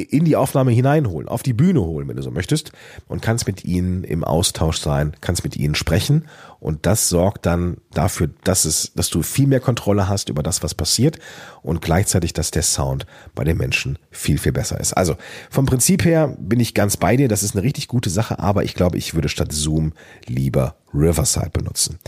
in 0.03 0.25
die 0.25 0.37
Aufnahme 0.37 0.71
hineinholen, 0.73 1.29
auf 1.29 1.43
die 1.43 1.53
Bühne 1.53 1.81
holen, 1.83 2.09
wenn 2.09 2.17
du 2.17 2.23
so 2.23 2.31
möchtest, 2.31 2.73
und 3.09 3.23
kannst 3.23 3.47
mit 3.47 3.65
ihnen 3.65 4.05
im 4.05 4.25
Austausch 4.25 4.79
sein, 4.79 5.15
kannst 5.21 5.45
mit 5.45 5.57
ihnen 5.57 5.75
sprechen. 5.75 6.27
Und 6.61 6.87
das 6.87 7.09
sorgt 7.09 7.47
dann 7.47 7.79
dafür, 7.93 8.31
dass 8.45 8.65
es, 8.65 8.93
dass 8.95 9.11
du 9.11 9.23
viel 9.23 9.47
mehr 9.47 9.61
Kontrolle 9.61 10.09
hast 10.09 10.29
über 10.29 10.43
das, 10.43 10.63
was 10.63 10.75
passiert 10.75 11.19
und 11.63 11.83
gleichzeitig, 11.83 12.33
dass 12.33 12.51
der 12.51 12.63
Sound 12.63 13.07
bei 13.35 13.45
den 13.45 13.57
Menschen 13.57 13.99
viel, 14.11 14.39
viel 14.39 14.53
besser 14.53 14.81
ist. 14.81 14.93
Also 14.95 15.17
vom 15.51 15.67
Prinzip 15.67 16.05
her 16.05 16.37
bin 16.39 16.61
ich 16.61 16.75
ganz 16.75 16.97
bei 16.97 17.17
dir, 17.17 17.29
das 17.29 17.43
ist 17.43 17.55
eine 17.55 17.63
richtig 17.63 17.89
gute 17.89 18.11
Sache, 18.11 18.39
aber 18.39 18.65
ich 18.65 18.75
glaube, 18.75 18.99
ich 18.99 19.15
würde 19.15 19.29
statt 19.29 19.53
Zoom 19.53 19.93
lieber 20.27 20.77
Riverside 20.95 21.51
benutzen. 21.51 21.99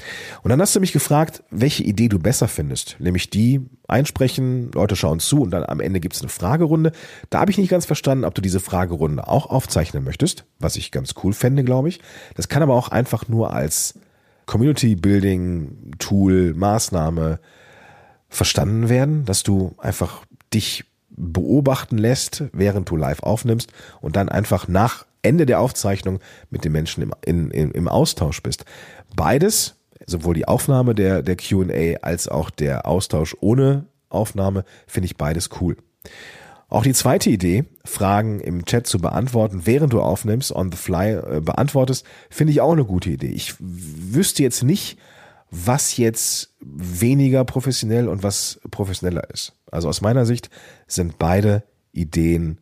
Und 0.42 0.50
dann 0.50 0.60
hast 0.60 0.74
du 0.74 0.80
mich 0.80 0.92
gefragt, 0.92 1.42
welche 1.50 1.82
Idee 1.82 2.08
du 2.08 2.18
besser 2.18 2.48
findest, 2.48 2.96
nämlich 2.98 3.30
die 3.30 3.60
einsprechen, 3.86 4.70
Leute 4.72 4.96
schauen 4.96 5.20
zu 5.20 5.42
und 5.42 5.50
dann 5.50 5.64
am 5.64 5.80
Ende 5.80 6.00
gibt 6.00 6.14
es 6.14 6.22
eine 6.22 6.28
Fragerunde. 6.28 6.92
Da 7.30 7.40
habe 7.40 7.50
ich 7.50 7.58
nicht 7.58 7.70
ganz 7.70 7.86
verstanden, 7.86 8.24
ob 8.24 8.34
du 8.34 8.42
diese 8.42 8.60
Fragerunde 8.60 9.26
auch 9.26 9.46
aufzeichnen 9.46 10.04
möchtest, 10.04 10.44
was 10.58 10.76
ich 10.76 10.92
ganz 10.92 11.14
cool 11.22 11.32
fände, 11.32 11.64
glaube 11.64 11.88
ich. 11.88 12.00
Das 12.34 12.48
kann 12.48 12.62
aber 12.62 12.74
auch 12.74 12.88
einfach 12.88 13.28
nur 13.28 13.52
als 13.52 13.98
Community 14.46 14.96
Building 14.96 15.94
Tool, 15.98 16.54
Maßnahme 16.54 17.40
verstanden 18.28 18.88
werden, 18.88 19.24
dass 19.24 19.42
du 19.42 19.74
einfach 19.78 20.24
dich 20.54 20.84
beobachten 21.10 21.98
lässt, 21.98 22.44
während 22.52 22.88
du 22.88 22.96
live 22.96 23.22
aufnimmst 23.22 23.72
und 24.00 24.16
dann 24.16 24.28
einfach 24.28 24.68
nach 24.68 25.04
Ende 25.22 25.46
der 25.46 25.60
Aufzeichnung 25.60 26.20
mit 26.50 26.64
den 26.64 26.72
Menschen 26.72 27.02
im, 27.02 27.14
in, 27.24 27.50
in, 27.50 27.70
im 27.70 27.88
Austausch 27.88 28.42
bist. 28.42 28.64
Beides, 29.16 29.76
sowohl 30.06 30.34
die 30.34 30.48
Aufnahme 30.48 30.94
der, 30.94 31.22
der 31.22 31.36
QA 31.36 31.98
als 32.02 32.28
auch 32.28 32.50
der 32.50 32.86
Austausch 32.86 33.36
ohne 33.40 33.86
Aufnahme, 34.08 34.64
finde 34.86 35.06
ich 35.06 35.16
beides 35.16 35.50
cool. 35.60 35.76
Auch 36.70 36.82
die 36.82 36.92
zweite 36.92 37.30
Idee, 37.30 37.64
Fragen 37.84 38.40
im 38.40 38.66
Chat 38.66 38.86
zu 38.86 38.98
beantworten, 38.98 39.62
während 39.64 39.94
du 39.94 40.02
aufnimmst, 40.02 40.54
on 40.54 40.70
the 40.70 40.76
fly 40.76 41.14
äh, 41.14 41.40
beantwortest, 41.40 42.04
finde 42.28 42.52
ich 42.52 42.60
auch 42.60 42.72
eine 42.72 42.84
gute 42.84 43.10
Idee. 43.10 43.28
Ich 43.28 43.54
wüsste 43.58 44.42
jetzt 44.42 44.62
nicht, 44.62 44.98
was 45.50 45.96
jetzt 45.96 46.54
weniger 46.60 47.44
professionell 47.44 48.06
und 48.06 48.22
was 48.22 48.60
professioneller 48.70 49.30
ist. 49.30 49.54
Also 49.70 49.88
aus 49.88 50.02
meiner 50.02 50.26
Sicht 50.26 50.50
sind 50.86 51.18
beide 51.18 51.62
Ideen 51.92 52.58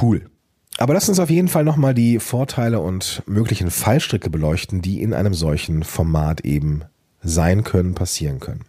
cool. 0.00 0.30
Aber 0.78 0.94
lass 0.94 1.08
uns 1.08 1.20
auf 1.20 1.28
jeden 1.28 1.48
Fall 1.48 1.64
nochmal 1.64 1.92
die 1.92 2.18
Vorteile 2.18 2.80
und 2.80 3.22
möglichen 3.26 3.70
Fallstricke 3.70 4.30
beleuchten, 4.30 4.80
die 4.80 5.02
in 5.02 5.12
einem 5.12 5.34
solchen 5.34 5.82
Format 5.82 6.40
eben 6.42 6.84
sein 7.20 7.64
können, 7.64 7.94
passieren 7.94 8.40
können. 8.40 8.64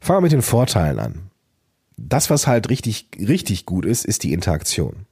Fangen 0.00 0.18
wir 0.18 0.22
mit 0.22 0.32
den 0.32 0.42
Vorteilen 0.42 0.98
an 0.98 1.30
das, 1.96 2.30
was 2.30 2.46
halt 2.46 2.68
richtig, 2.68 3.08
richtig 3.18 3.66
gut 3.66 3.84
ist, 3.84 4.04
ist 4.04 4.22
die 4.22 4.32
Interaktion. 4.32 5.06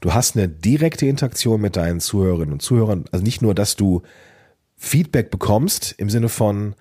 Du 0.00 0.14
hast 0.14 0.36
eine 0.36 0.48
direkte 0.48 1.06
Interaktion 1.06 1.60
mit 1.60 1.76
deinen 1.76 2.00
Zuhörerinnen 2.00 2.54
und 2.54 2.62
Zuhörern. 2.62 3.04
Also 3.12 3.24
nicht 3.24 3.42
nur, 3.42 3.54
dass 3.54 3.76
du 3.76 4.02
Feedback 4.76 5.30
bekommst 5.30 5.94
im 5.98 6.10
Sinne 6.10 6.28
von 6.28 6.74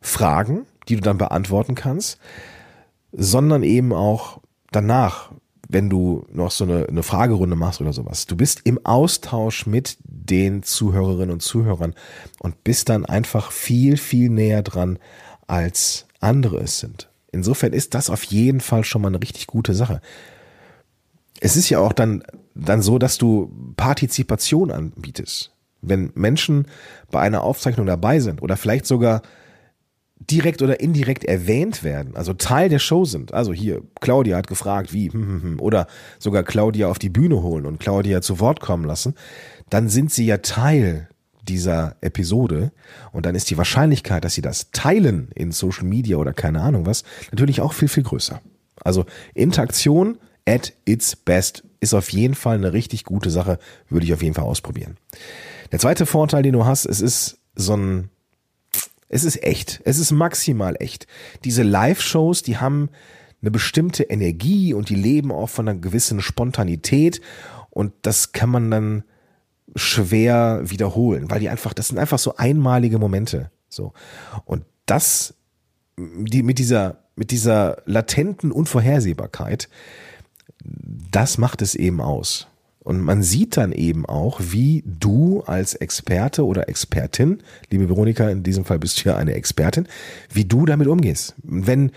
Fragen, 0.00 0.66
die 0.88 0.96
du 0.96 1.02
dann 1.02 1.18
beantworten 1.18 1.74
kannst, 1.74 2.18
sondern 3.12 3.62
eben 3.62 3.92
auch 3.92 4.40
danach, 4.72 5.30
wenn 5.68 5.90
du 5.90 6.26
noch 6.32 6.50
so 6.50 6.64
eine, 6.64 6.86
eine 6.86 7.02
Fragerunde 7.02 7.56
machst 7.56 7.80
oder 7.80 7.92
sowas. 7.92 8.26
Du 8.26 8.36
bist 8.36 8.62
im 8.64 8.84
Austausch 8.84 9.66
mit 9.66 9.98
den 10.04 10.62
Zuhörerinnen 10.62 11.30
und 11.30 11.40
Zuhörern 11.42 11.94
und 12.38 12.62
bist 12.64 12.88
dann 12.88 13.04
einfach 13.04 13.50
viel, 13.50 13.96
viel 13.96 14.30
näher 14.30 14.62
dran, 14.62 14.98
als 15.46 16.06
andere 16.20 16.58
es 16.58 16.78
sind. 16.78 17.08
Insofern 17.32 17.72
ist 17.72 17.94
das 17.94 18.10
auf 18.10 18.22
jeden 18.24 18.60
Fall 18.60 18.84
schon 18.84 19.02
mal 19.02 19.08
eine 19.08 19.20
richtig 19.20 19.46
gute 19.46 19.74
Sache. 19.74 20.00
Es 21.40 21.56
ist 21.56 21.68
ja 21.68 21.80
auch 21.80 21.92
dann, 21.92 22.22
dann 22.54 22.80
so, 22.80 22.98
dass 22.98 23.18
du 23.18 23.52
Partizipation 23.76 24.70
anbietest. 24.70 25.52
Wenn 25.82 26.10
Menschen 26.14 26.66
bei 27.10 27.20
einer 27.20 27.42
Aufzeichnung 27.42 27.86
dabei 27.86 28.20
sind 28.20 28.42
oder 28.42 28.56
vielleicht 28.56 28.86
sogar 28.86 29.22
direkt 30.30 30.62
oder 30.62 30.80
indirekt 30.80 31.24
erwähnt 31.24 31.84
werden, 31.84 32.16
also 32.16 32.32
Teil 32.32 32.68
der 32.68 32.78
Show 32.78 33.04
sind. 33.04 33.32
Also 33.32 33.52
hier, 33.52 33.82
Claudia 34.00 34.36
hat 34.36 34.46
gefragt, 34.46 34.92
wie, 34.92 35.12
hm, 35.12 35.20
hm, 35.20 35.42
hm, 35.42 35.60
oder 35.60 35.86
sogar 36.18 36.42
Claudia 36.42 36.88
auf 36.88 36.98
die 36.98 37.08
Bühne 37.08 37.42
holen 37.42 37.66
und 37.66 37.80
Claudia 37.80 38.20
zu 38.20 38.40
Wort 38.40 38.60
kommen 38.60 38.84
lassen, 38.84 39.14
dann 39.70 39.88
sind 39.88 40.12
sie 40.12 40.26
ja 40.26 40.38
Teil 40.38 41.08
dieser 41.48 41.96
Episode. 42.00 42.72
Und 43.12 43.26
dann 43.26 43.34
ist 43.34 43.50
die 43.50 43.58
Wahrscheinlichkeit, 43.58 44.24
dass 44.24 44.34
sie 44.34 44.42
das 44.42 44.70
teilen 44.72 45.30
in 45.34 45.52
Social 45.52 45.84
Media 45.84 46.16
oder 46.16 46.32
keine 46.32 46.60
Ahnung 46.60 46.86
was, 46.86 47.04
natürlich 47.30 47.60
auch 47.60 47.72
viel, 47.72 47.88
viel 47.88 48.02
größer. 48.02 48.40
Also 48.82 49.04
Interaktion 49.34 50.18
at 50.44 50.72
its 50.84 51.16
best 51.16 51.64
ist 51.80 51.94
auf 51.94 52.10
jeden 52.10 52.34
Fall 52.34 52.56
eine 52.56 52.72
richtig 52.72 53.04
gute 53.04 53.30
Sache, 53.30 53.58
würde 53.88 54.06
ich 54.06 54.12
auf 54.12 54.22
jeden 54.22 54.34
Fall 54.34 54.44
ausprobieren. 54.44 54.96
Der 55.72 55.78
zweite 55.78 56.06
Vorteil, 56.06 56.42
den 56.42 56.52
du 56.52 56.64
hast, 56.64 56.86
es 56.86 57.00
ist 57.00 57.38
so 57.54 57.76
ein, 57.76 58.10
es 59.08 59.24
ist 59.24 59.42
echt, 59.42 59.80
es 59.84 59.98
ist 59.98 60.10
maximal 60.10 60.76
echt. 60.78 61.06
Diese 61.44 61.62
Live-Shows, 61.62 62.42
die 62.42 62.58
haben 62.58 62.90
eine 63.40 63.50
bestimmte 63.50 64.04
Energie 64.04 64.74
und 64.74 64.88
die 64.88 64.94
leben 64.94 65.30
auch 65.30 65.48
von 65.48 65.68
einer 65.68 65.78
gewissen 65.78 66.20
Spontanität 66.20 67.20
und 67.70 67.92
das 68.02 68.32
kann 68.32 68.50
man 68.50 68.70
dann 68.70 69.04
schwer 69.74 70.62
wiederholen, 70.64 71.30
weil 71.30 71.40
die 71.40 71.48
einfach, 71.48 71.74
das 71.74 71.88
sind 71.88 71.98
einfach 71.98 72.18
so 72.18 72.36
einmalige 72.36 72.98
Momente. 72.98 73.50
So. 73.68 73.92
Und 74.44 74.64
das, 74.86 75.34
die, 75.98 76.42
mit 76.42 76.58
dieser, 76.58 77.04
mit 77.14 77.30
dieser 77.30 77.82
latenten 77.84 78.52
Unvorhersehbarkeit, 78.52 79.68
das 80.64 81.38
macht 81.38 81.62
es 81.62 81.74
eben 81.74 82.00
aus. 82.00 82.48
Und 82.86 83.00
man 83.00 83.24
sieht 83.24 83.56
dann 83.56 83.72
eben 83.72 84.06
auch, 84.06 84.40
wie 84.40 84.84
du 84.86 85.42
als 85.44 85.74
Experte 85.74 86.46
oder 86.46 86.68
Expertin, 86.68 87.42
liebe 87.68 87.88
Veronika, 87.88 88.30
in 88.30 88.44
diesem 88.44 88.64
Fall 88.64 88.78
bist 88.78 89.04
du 89.04 89.08
ja 89.08 89.16
eine 89.16 89.34
Expertin, 89.34 89.88
wie 90.32 90.44
du 90.44 90.66
damit 90.66 90.86
umgehst. 90.86 91.34
Wenn 91.42 91.90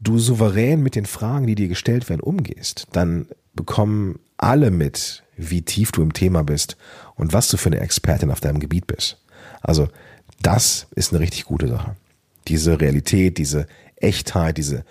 du 0.00 0.18
souverän 0.18 0.82
mit 0.82 0.94
den 0.94 1.04
Fragen, 1.04 1.46
die 1.46 1.56
dir 1.56 1.68
gestellt 1.68 2.08
werden, 2.08 2.22
umgehst, 2.22 2.86
dann 2.92 3.26
bekommen 3.52 4.18
alle 4.38 4.70
mit, 4.70 5.24
wie 5.36 5.60
tief 5.60 5.92
du 5.92 6.00
im 6.00 6.14
Thema 6.14 6.42
bist 6.42 6.78
und 7.16 7.34
was 7.34 7.48
du 7.48 7.58
für 7.58 7.68
eine 7.68 7.80
Expertin 7.80 8.30
auf 8.30 8.40
deinem 8.40 8.60
Gebiet 8.60 8.86
bist. 8.86 9.18
Also 9.60 9.88
das 10.40 10.86
ist 10.94 11.12
eine 11.12 11.20
richtig 11.20 11.44
gute 11.44 11.68
Sache. 11.68 11.96
Diese 12.48 12.80
Realität, 12.80 13.36
diese 13.36 13.66
Echtheit, 13.96 14.56
diese 14.56 14.86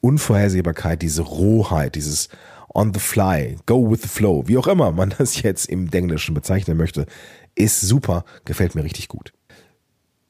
Unvorhersehbarkeit, 0.00 1.02
diese 1.02 1.20
Rohheit, 1.20 1.96
dieses 1.96 2.30
on 2.76 2.92
the 2.92 3.00
fly, 3.00 3.56
go 3.64 3.90
with 3.90 4.02
the 4.02 4.08
flow, 4.08 4.46
wie 4.46 4.58
auch 4.58 4.66
immer 4.66 4.92
man 4.92 5.10
das 5.18 5.42
jetzt 5.42 5.66
im 5.66 5.88
Englischen 5.90 6.34
bezeichnen 6.34 6.76
möchte, 6.76 7.06
ist 7.54 7.80
super, 7.80 8.24
gefällt 8.44 8.74
mir 8.74 8.84
richtig 8.84 9.08
gut. 9.08 9.32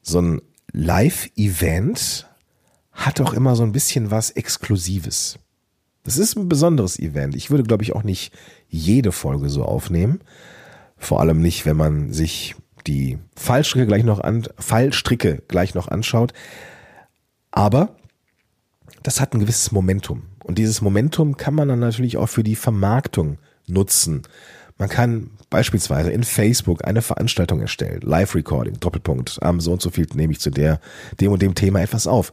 So 0.01 0.21
ein 0.21 0.41
Live-Event 0.71 2.27
hat 2.93 3.21
auch 3.21 3.33
immer 3.33 3.55
so 3.55 3.63
ein 3.63 3.73
bisschen 3.73 4.09
was 4.11 4.31
Exklusives. 4.31 5.37
Das 6.03 6.17
ist 6.17 6.37
ein 6.37 6.47
besonderes 6.47 6.97
Event. 6.97 7.35
Ich 7.35 7.51
würde, 7.51 7.63
glaube 7.63 7.83
ich, 7.83 7.93
auch 7.93 8.03
nicht 8.03 8.33
jede 8.69 9.11
Folge 9.11 9.49
so 9.49 9.65
aufnehmen. 9.65 10.21
Vor 10.97 11.19
allem 11.19 11.41
nicht, 11.41 11.65
wenn 11.65 11.75
man 11.75 12.13
sich 12.13 12.55
die 12.87 13.19
Fallstricke 13.35 13.85
gleich 13.85 14.05
noch 14.05 14.21
an, 14.21 14.47
Fallstricke 14.57 15.43
gleich 15.49 15.75
noch 15.75 15.89
anschaut. 15.89 16.33
Aber 17.51 17.97
das 19.03 19.19
hat 19.19 19.33
ein 19.33 19.41
gewisses 19.41 19.73
Momentum. 19.73 20.23
Und 20.47 20.57
dieses 20.57 20.81
Momentum 20.81 21.35
kann 21.35 21.53
man 21.53 21.67
dann 21.67 21.79
natürlich 21.79 22.15
auch 22.15 22.27
für 22.27 22.43
die 22.43 22.55
Vermarktung 22.55 23.37
nutzen. 23.67 24.21
Man 24.77 24.87
kann 24.87 25.31
beispielsweise 25.49 26.09
in 26.11 26.23
Facebook 26.23 26.87
eine 26.87 27.01
Veranstaltung 27.01 27.59
erstellen, 27.59 27.99
Live-Recording, 28.01 28.79
Doppelpunkt, 28.79 29.43
am 29.43 29.59
so 29.59 29.73
und 29.73 29.81
so 29.81 29.89
viel 29.89 30.07
nehme 30.13 30.31
ich 30.31 30.39
zu 30.39 30.49
der, 30.49 30.79
dem 31.19 31.33
und 31.33 31.41
dem 31.41 31.53
Thema 31.53 31.81
etwas 31.81 32.07
auf. 32.07 32.31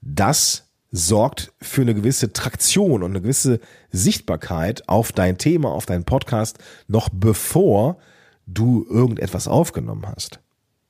Das 0.00 0.68
sorgt 0.92 1.52
für 1.60 1.82
eine 1.82 1.94
gewisse 1.94 2.32
Traktion 2.32 3.02
und 3.02 3.10
eine 3.10 3.20
gewisse 3.20 3.58
Sichtbarkeit 3.90 4.88
auf 4.88 5.10
dein 5.10 5.36
Thema, 5.36 5.70
auf 5.70 5.86
deinen 5.86 6.04
Podcast, 6.04 6.58
noch 6.86 7.08
bevor 7.12 7.98
du 8.46 8.86
irgendetwas 8.88 9.48
aufgenommen 9.48 10.06
hast. 10.06 10.38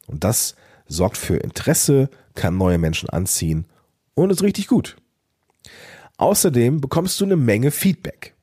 Und 0.07 0.25
das 0.25 0.57
sorgt 0.87 1.17
für 1.17 1.37
Interesse, 1.37 2.11
kann 2.35 2.59
neue 2.59 2.76
Menschen 2.76 3.09
anziehen 3.09 3.64
und 4.12 4.29
ist 4.29 4.43
richtig 4.43 4.67
gut. 4.67 5.00
Außerdem 6.21 6.83
bekommst 6.83 7.19
du 7.19 7.25
eine 7.25 7.37
Menge 7.37 7.71
Feedback. 7.71 8.35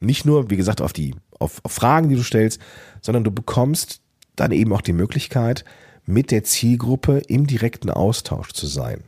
Nicht 0.00 0.26
nur, 0.26 0.50
wie 0.50 0.56
gesagt, 0.58 0.82
auf 0.82 0.92
die 0.92 1.14
auf, 1.38 1.60
auf 1.62 1.72
Fragen, 1.72 2.10
die 2.10 2.14
du 2.14 2.22
stellst, 2.22 2.60
sondern 3.00 3.24
du 3.24 3.30
bekommst 3.30 4.02
dann 4.36 4.52
eben 4.52 4.70
auch 4.74 4.82
die 4.82 4.92
Möglichkeit, 4.92 5.64
mit 6.04 6.30
der 6.30 6.44
Zielgruppe 6.44 7.22
im 7.26 7.46
direkten 7.46 7.88
Austausch 7.88 8.52
zu 8.52 8.66
sein 8.66 9.02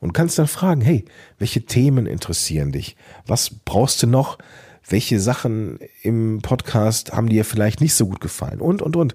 und 0.00 0.12
kannst 0.12 0.40
dann 0.40 0.48
fragen, 0.48 0.80
hey, 0.80 1.04
welche 1.38 1.64
Themen 1.64 2.06
interessieren 2.06 2.72
dich? 2.72 2.96
Was 3.28 3.50
brauchst 3.64 4.02
du 4.02 4.08
noch? 4.08 4.38
Welche 4.88 5.20
Sachen 5.20 5.78
im 6.02 6.40
Podcast 6.42 7.12
haben 7.12 7.28
dir 7.28 7.44
vielleicht 7.44 7.80
nicht 7.80 7.94
so 7.94 8.06
gut 8.06 8.20
gefallen? 8.20 8.60
Und, 8.60 8.82
und, 8.82 8.96
und. 8.96 9.14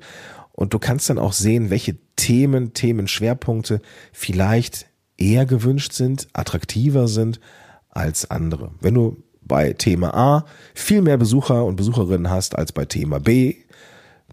Und 0.53 0.73
du 0.73 0.79
kannst 0.79 1.09
dann 1.09 1.19
auch 1.19 1.33
sehen, 1.33 1.69
welche 1.69 1.97
Themen, 2.15 2.71
Themenschwerpunkte 2.71 3.81
vielleicht 4.13 4.85
eher 5.17 5.45
gewünscht 5.45 5.91
sind, 5.91 6.29
attraktiver 6.31 7.09
sind 7.09 7.41
als 7.91 8.29
andere. 8.31 8.71
Wenn 8.81 8.93
du 8.93 9.23
bei 9.41 9.73
Thema 9.73 10.13
A 10.13 10.45
viel 10.73 11.01
mehr 11.01 11.17
Besucher 11.17 11.65
und 11.65 11.75
Besucherinnen 11.75 12.29
hast 12.29 12.57
als 12.57 12.71
bei 12.71 12.85
Thema 12.85 13.19
B, 13.19 13.55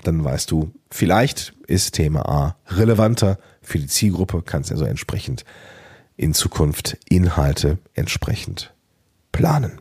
dann 0.04 0.24
weißt 0.24 0.50
du, 0.50 0.70
vielleicht 0.90 1.54
ist 1.66 1.94
Thema 1.94 2.28
A 2.28 2.56
relevanter 2.68 3.38
für 3.60 3.78
die 3.78 3.86
Zielgruppe, 3.86 4.42
kannst 4.42 4.70
also 4.70 4.84
entsprechend 4.84 5.44
in 6.16 6.34
Zukunft 6.34 6.98
Inhalte 7.08 7.78
entsprechend 7.94 8.72
planen. 9.32 9.80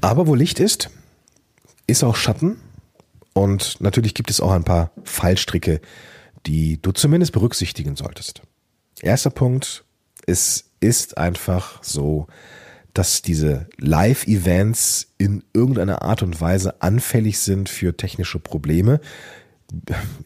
Aber 0.00 0.26
wo 0.26 0.34
Licht 0.34 0.60
ist, 0.60 0.90
ist 1.86 2.04
auch 2.04 2.16
Schatten 2.16 2.60
und 3.32 3.80
natürlich 3.80 4.14
gibt 4.14 4.30
es 4.30 4.40
auch 4.40 4.52
ein 4.52 4.64
paar 4.64 4.90
Fallstricke, 5.04 5.80
die 6.46 6.80
du 6.80 6.92
zumindest 6.92 7.32
berücksichtigen 7.32 7.96
solltest. 7.96 8.42
Erster 9.00 9.30
Punkt, 9.30 9.84
es 10.26 10.70
ist 10.80 11.18
einfach 11.18 11.82
so, 11.82 12.26
dass 12.94 13.22
diese 13.22 13.66
Live-Events 13.78 15.12
in 15.18 15.44
irgendeiner 15.52 16.02
Art 16.02 16.22
und 16.22 16.40
Weise 16.40 16.82
anfällig 16.82 17.38
sind 17.38 17.68
für 17.68 17.96
technische 17.96 18.38
Probleme, 18.38 19.00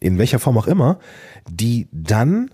in 0.01 0.19
welcher 0.19 0.39
Form 0.39 0.57
auch 0.57 0.67
immer, 0.67 0.99
die 1.49 1.89
dann 1.93 2.51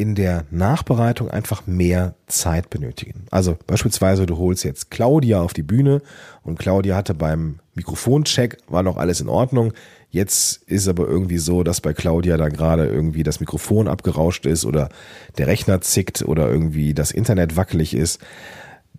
in 0.00 0.14
der 0.14 0.44
Nachbereitung 0.52 1.28
einfach 1.28 1.66
mehr 1.66 2.14
Zeit 2.28 2.70
benötigen. 2.70 3.26
Also 3.32 3.58
beispielsweise 3.66 4.26
du 4.26 4.38
holst 4.38 4.62
jetzt 4.62 4.92
Claudia 4.92 5.42
auf 5.42 5.52
die 5.52 5.64
Bühne 5.64 6.02
und 6.44 6.56
Claudia 6.56 6.94
hatte 6.94 7.14
beim 7.14 7.58
Mikrofoncheck 7.74 8.58
war 8.68 8.84
noch 8.84 8.96
alles 8.96 9.20
in 9.20 9.28
Ordnung. 9.28 9.72
Jetzt 10.10 10.62
ist 10.68 10.86
aber 10.86 11.06
irgendwie 11.08 11.38
so, 11.38 11.64
dass 11.64 11.80
bei 11.80 11.94
Claudia 11.94 12.36
da 12.36 12.48
gerade 12.48 12.86
irgendwie 12.86 13.24
das 13.24 13.40
Mikrofon 13.40 13.88
abgerauscht 13.88 14.46
ist 14.46 14.64
oder 14.64 14.88
der 15.36 15.48
Rechner 15.48 15.80
zickt 15.80 16.22
oder 16.22 16.48
irgendwie 16.48 16.94
das 16.94 17.10
Internet 17.10 17.56
wackelig 17.56 17.92
ist. 17.94 18.20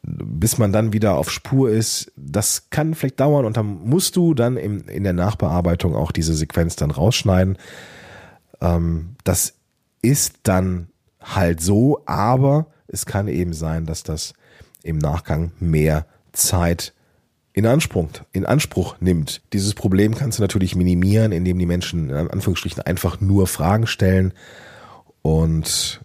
Bis 0.02 0.58
man 0.58 0.72
dann 0.72 0.94
wieder 0.94 1.18
auf 1.18 1.30
Spur 1.30 1.70
ist, 1.70 2.12
das 2.16 2.70
kann 2.70 2.94
vielleicht 2.94 3.20
dauern 3.20 3.46
und 3.46 3.58
dann 3.58 3.66
musst 3.66 4.16
du 4.16 4.34
dann 4.34 4.58
in, 4.58 4.82
in 4.82 5.04
der 5.04 5.14
Nachbearbeitung 5.14 5.96
auch 5.96 6.12
diese 6.12 6.34
Sequenz 6.34 6.76
dann 6.76 6.92
rausschneiden. 6.92 7.58
Ähm, 8.62 9.16
das 9.24 9.56
ist 10.02 10.40
dann 10.44 10.88
halt 11.22 11.62
so, 11.62 12.02
aber 12.06 12.68
es 12.88 13.06
kann 13.06 13.28
eben 13.28 13.54
sein, 13.54 13.86
dass 13.86 14.04
das 14.04 14.34
im 14.84 14.98
Nachgang 14.98 15.52
mehr 15.60 16.06
Zeit 16.32 16.94
in 17.54 17.66
Anspruch, 17.66 18.08
in 18.32 18.46
Anspruch 18.46 18.96
nimmt. 19.02 19.42
Dieses 19.54 19.74
Problem 19.74 20.16
kannst 20.16 20.38
du 20.38 20.42
natürlich 20.42 20.76
minimieren, 20.76 21.32
indem 21.32 21.60
die 21.60 21.66
Menschen 21.66 22.10
in 22.10 22.30
Anführungsstrichen 22.30 22.82
einfach 22.84 23.20
nur 23.20 23.48
Fragen 23.48 23.88
stellen 23.88 24.34
und 25.22 26.02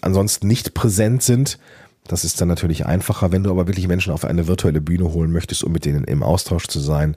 ansonsten 0.00 0.46
nicht 0.46 0.74
präsent 0.74 1.22
sind. 1.22 1.58
Das 2.06 2.24
ist 2.24 2.40
dann 2.40 2.48
natürlich 2.48 2.86
einfacher. 2.86 3.32
Wenn 3.32 3.42
du 3.42 3.50
aber 3.50 3.66
wirklich 3.66 3.88
Menschen 3.88 4.12
auf 4.12 4.24
eine 4.24 4.46
virtuelle 4.46 4.80
Bühne 4.80 5.12
holen 5.12 5.32
möchtest, 5.32 5.64
um 5.64 5.72
mit 5.72 5.84
denen 5.84 6.04
im 6.04 6.22
Austausch 6.22 6.66
zu 6.68 6.80
sein, 6.80 7.16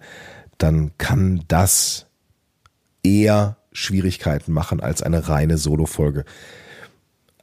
dann 0.58 0.91
kann 0.98 1.43
das 1.48 2.08
eher 3.03 3.58
Schwierigkeiten 3.72 4.51
machen 4.51 4.79
als 4.81 5.01
eine 5.01 5.29
reine 5.29 5.58
Solo-Folge. 5.58 6.25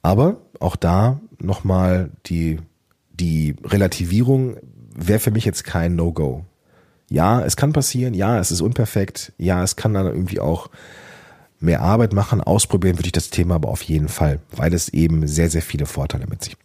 Aber 0.03 0.37
auch 0.61 0.77
da 0.77 1.21
nochmal 1.39 2.11
die, 2.27 2.61
die 3.13 3.57
Relativierung 3.65 4.57
wäre 4.95 5.21
für 5.21 5.31
mich 5.31 5.45
jetzt 5.45 5.65
kein 5.65 5.97
No-Go. 5.97 6.45
Ja, 7.09 7.41
es 7.43 7.57
kann 7.57 7.73
passieren, 7.73 8.15
ja, 8.15 8.39
es 8.39 8.51
ist 8.51 8.61
unperfekt, 8.61 9.33
ja, 9.39 9.63
es 9.63 9.77
kann 9.77 9.95
dann 9.95 10.07
irgendwie 10.07 10.41
auch 10.41 10.71
mehr 11.61 11.81
Arbeit 11.81 12.13
machen. 12.13 12.41
Ausprobieren 12.41 12.99
würde 12.99 13.07
ich 13.07 13.13
das 13.13 13.31
Thema 13.31 13.57
aber 13.57 13.69
auf 13.69 13.83
jeden 13.83 14.09
Fall, 14.09 14.41
weil 14.53 14.75
es 14.75 14.89
eben 14.89 15.27
sehr, 15.29 15.51
sehr 15.51 15.63
viele 15.63 15.87
Vorteile 15.87 16.27
mit 16.27 16.43
sich. 16.43 16.57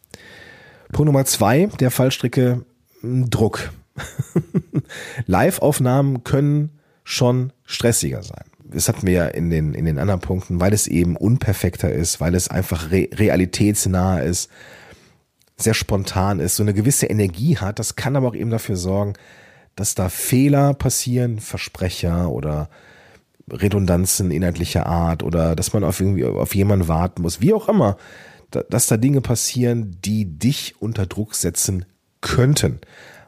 Punkt 0.91 1.07
Nummer 1.07 1.25
zwei 1.25 1.67
der 1.79 1.91
Fallstricke, 1.91 2.65
Druck. 3.03 3.71
Live-Aufnahmen 5.25 6.23
können 6.23 6.71
schon 7.03 7.51
stressiger 7.65 8.23
sein 8.23 8.51
das 8.71 8.87
hatten 8.87 9.05
wir 9.05 9.13
ja 9.13 9.25
in 9.27 9.49
den, 9.49 9.73
in 9.73 9.85
den 9.85 9.99
anderen 9.99 10.21
Punkten, 10.21 10.59
weil 10.59 10.73
es 10.73 10.87
eben 10.87 11.15
unperfekter 11.15 11.91
ist, 11.91 12.21
weil 12.21 12.35
es 12.35 12.47
einfach 12.47 12.91
re 12.91 13.09
realitätsnah 13.13 14.19
ist, 14.19 14.49
sehr 15.57 15.73
spontan 15.73 16.39
ist, 16.39 16.55
so 16.55 16.63
eine 16.63 16.73
gewisse 16.73 17.05
Energie 17.05 17.57
hat. 17.57 17.79
Das 17.79 17.95
kann 17.95 18.15
aber 18.15 18.29
auch 18.29 18.35
eben 18.35 18.49
dafür 18.49 18.77
sorgen, 18.77 19.13
dass 19.75 19.95
da 19.95 20.09
Fehler 20.09 20.73
passieren, 20.73 21.39
Versprecher 21.39 22.29
oder 22.29 22.69
Redundanzen 23.49 24.31
inhaltlicher 24.31 24.85
Art 24.85 25.23
oder 25.23 25.55
dass 25.55 25.73
man 25.73 25.83
auf 25.83 25.99
irgendwie 25.99 26.25
auf 26.25 26.55
jemanden 26.55 26.87
warten 26.87 27.21
muss, 27.21 27.41
wie 27.41 27.53
auch 27.53 27.67
immer, 27.67 27.97
dass 28.51 28.87
da 28.87 28.97
Dinge 28.97 29.21
passieren, 29.21 29.97
die 30.03 30.25
dich 30.25 30.75
unter 30.79 31.05
Druck 31.05 31.35
setzen 31.35 31.85
könnten. 32.21 32.79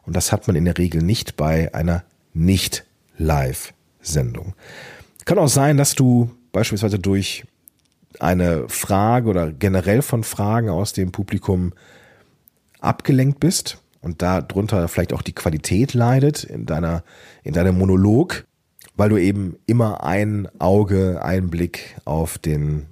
Und 0.06 0.15
das 0.15 0.32
hat 0.32 0.48
man 0.48 0.56
in 0.56 0.65
der 0.65 0.77
Regel 0.77 1.01
nicht 1.01 1.36
bei 1.38 1.74
einer 1.74 2.03
Nicht-Live-Sendung. 2.34 4.53
Kann 5.25 5.39
auch 5.39 5.48
sein, 5.48 5.77
dass 5.77 5.96
du 5.96 6.30
beispielsweise 6.51 7.00
durch 7.00 7.46
eine 8.20 8.68
Frage 8.70 9.30
oder 9.30 9.51
generell 9.51 10.01
von 10.01 10.24
Fragen 10.24 10.70
aus 10.70 10.94
dem 10.94 11.12
Publikum 11.12 11.74
abgelenkt 12.80 13.39
bist 13.39 13.80
und 14.01 14.22
darunter 14.22 14.88
vielleicht 14.88 15.13
auch 15.13 15.22
die 15.22 15.34
Qualität 15.34 15.94
leidet 15.94 16.44
in 16.44 16.65
deiner, 16.65 17.03
in 17.44 17.53
deinem 17.53 17.77
Monolog, 17.77 18.46
weil 18.96 19.10
du 19.10 19.18
eben 19.18 19.58
immer 19.65 20.03
ein 20.03 20.48
Auge, 20.60 21.24
einen 21.24 21.50
Blick 21.50 21.95
auf 22.06 22.38
den 22.38 22.88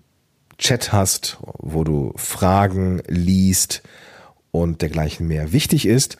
Chat 0.61 0.93
hast, 0.93 1.37
wo 1.41 1.83
du 1.83 2.13
Fragen 2.15 3.01
liest 3.07 3.81
und 4.51 4.81
dergleichen 4.81 5.27
mehr. 5.27 5.51
Wichtig 5.51 5.87
ist, 5.87 6.17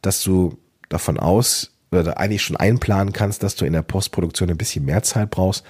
dass 0.00 0.22
du 0.22 0.56
davon 0.88 1.18
aus 1.18 1.70
oder 1.92 2.18
eigentlich 2.18 2.42
schon 2.42 2.56
einplanen 2.56 3.12
kannst, 3.12 3.42
dass 3.42 3.56
du 3.56 3.66
in 3.66 3.74
der 3.74 3.82
Postproduktion 3.82 4.50
ein 4.50 4.56
bisschen 4.56 4.86
mehr 4.86 5.02
Zeit 5.02 5.30
brauchst. 5.30 5.64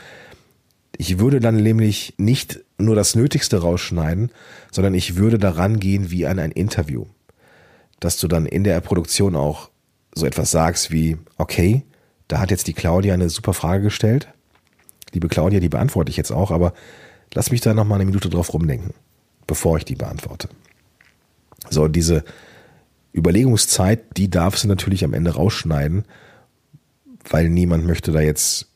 Ich 0.97 1.19
würde 1.19 1.41
dann 1.41 1.57
nämlich 1.57 2.15
nicht 2.17 2.61
nur 2.79 2.95
das 2.95 3.17
Nötigste 3.17 3.61
rausschneiden, 3.61 4.31
sondern 4.71 4.95
ich 4.95 5.17
würde 5.17 5.39
daran 5.39 5.81
gehen 5.81 6.13
wie 6.13 6.27
an 6.27 6.39
ein 6.39 6.53
Interview. 6.53 7.07
Dass 7.99 8.19
du 8.19 8.29
dann 8.29 8.47
in 8.47 8.63
der 8.63 8.81
Produktion 8.81 9.35
auch 9.35 9.71
so 10.15 10.25
etwas 10.25 10.53
sagst 10.53 10.93
wie, 10.93 11.19
okay, 11.37 11.83
da 12.29 12.39
hat 12.39 12.53
jetzt 12.53 12.69
die 12.69 12.75
Claudia 12.75 13.13
eine 13.13 13.29
super 13.29 13.55
Frage 13.55 13.83
gestellt. 13.83 14.29
Liebe 15.13 15.27
Claudia, 15.27 15.59
die 15.59 15.69
beantworte 15.69 16.11
ich 16.11 16.17
jetzt 16.17 16.31
auch, 16.31 16.53
aber 16.53 16.75
lass 17.35 17.51
mich 17.51 17.61
da 17.61 17.75
nochmal 17.75 17.97
eine 17.97 18.07
Minute 18.07 18.31
drauf 18.31 18.53
rumdenken, 18.55 18.95
bevor 19.47 19.77
ich 19.77 19.85
die 19.85 19.97
beantworte. 19.97 20.49
So, 21.71 21.89
diese, 21.89 22.25
Überlegungszeit, 23.15 24.17
die 24.17 24.29
darfst 24.29 24.65
du 24.65 24.69
natürlich 24.69 25.05
am 25.05 25.15
Ende 25.15 25.31
rausschneiden, 25.31 26.05
weil 27.31 27.49
niemand 27.49 27.87
möchte 27.87 28.11
da 28.11 28.21
jetzt 28.21 28.67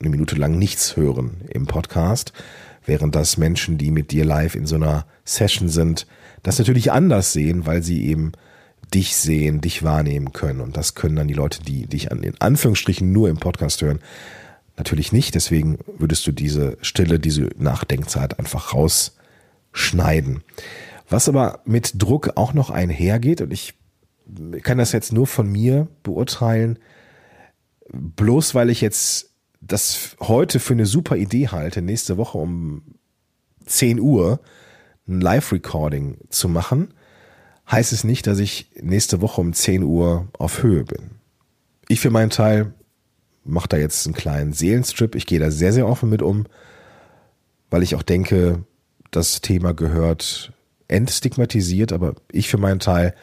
eine 0.00 0.10
Minute 0.10 0.34
lang 0.34 0.58
nichts 0.58 0.96
hören 0.96 1.42
im 1.48 1.66
Podcast, 1.66 2.32
während 2.84 3.14
das 3.14 3.38
Menschen, 3.38 3.78
die 3.78 3.92
mit 3.92 4.10
dir 4.10 4.24
live 4.24 4.56
in 4.56 4.66
so 4.66 4.74
einer 4.74 5.06
Session 5.24 5.68
sind, 5.68 6.06
das 6.42 6.58
natürlich 6.58 6.90
anders 6.92 7.32
sehen, 7.32 7.64
weil 7.64 7.82
sie 7.82 8.04
eben 8.06 8.32
dich 8.92 9.16
sehen, 9.16 9.60
dich 9.60 9.84
wahrnehmen 9.84 10.32
können. 10.32 10.60
Und 10.60 10.76
das 10.76 10.94
können 10.94 11.16
dann 11.16 11.28
die 11.28 11.34
Leute, 11.34 11.62
die 11.62 11.86
dich 11.86 12.10
an, 12.10 12.24
in 12.24 12.34
Anführungsstrichen 12.40 13.12
nur 13.12 13.28
im 13.28 13.38
Podcast 13.38 13.82
hören, 13.82 14.00
natürlich 14.76 15.12
nicht. 15.12 15.34
Deswegen 15.34 15.78
würdest 15.98 16.26
du 16.26 16.32
diese 16.32 16.76
Stille, 16.80 17.18
diese 17.18 17.50
Nachdenkzeit 17.56 18.38
einfach 18.38 18.74
rausschneiden. 18.74 20.42
Was 21.08 21.28
aber 21.28 21.60
mit 21.64 22.02
Druck 22.02 22.32
auch 22.36 22.52
noch 22.52 22.70
einhergeht, 22.70 23.40
und 23.40 23.52
ich 23.52 23.74
kann 24.62 24.78
das 24.78 24.92
jetzt 24.92 25.12
nur 25.12 25.26
von 25.26 25.50
mir 25.50 25.86
beurteilen, 26.02 26.78
bloß 27.92 28.54
weil 28.54 28.70
ich 28.70 28.80
jetzt 28.80 29.30
das 29.60 30.16
heute 30.20 30.60
für 30.60 30.74
eine 30.74 30.86
super 30.86 31.16
Idee 31.16 31.48
halte, 31.48 31.82
nächste 31.82 32.16
Woche 32.16 32.38
um 32.38 32.82
10 33.66 34.00
Uhr 34.00 34.40
ein 35.08 35.20
Live-Recording 35.20 36.18
zu 36.30 36.48
machen, 36.48 36.94
heißt 37.70 37.92
es 37.92 38.04
nicht, 38.04 38.26
dass 38.26 38.38
ich 38.38 38.70
nächste 38.80 39.20
Woche 39.20 39.40
um 39.40 39.52
10 39.52 39.82
Uhr 39.82 40.28
auf 40.38 40.62
Höhe 40.62 40.84
bin. 40.84 41.12
Ich 41.88 42.00
für 42.00 42.10
meinen 42.10 42.30
Teil 42.30 42.74
mache 43.46 43.68
da 43.68 43.76
jetzt 43.76 44.06
einen 44.06 44.14
kleinen 44.14 44.52
Seelenstrip. 44.52 45.14
Ich 45.14 45.26
gehe 45.26 45.40
da 45.40 45.50
sehr, 45.50 45.72
sehr 45.72 45.88
offen 45.88 46.08
mit 46.08 46.22
um, 46.22 46.46
weil 47.70 47.82
ich 47.82 47.94
auch 47.94 48.02
denke, 48.02 48.64
das 49.10 49.40
Thema 49.40 49.72
gehört 49.72 50.52
entstigmatisiert, 50.88 51.92
aber 51.92 52.14
ich 52.30 52.48
für 52.48 52.58
meinen 52.58 52.80
Teil 52.80 53.14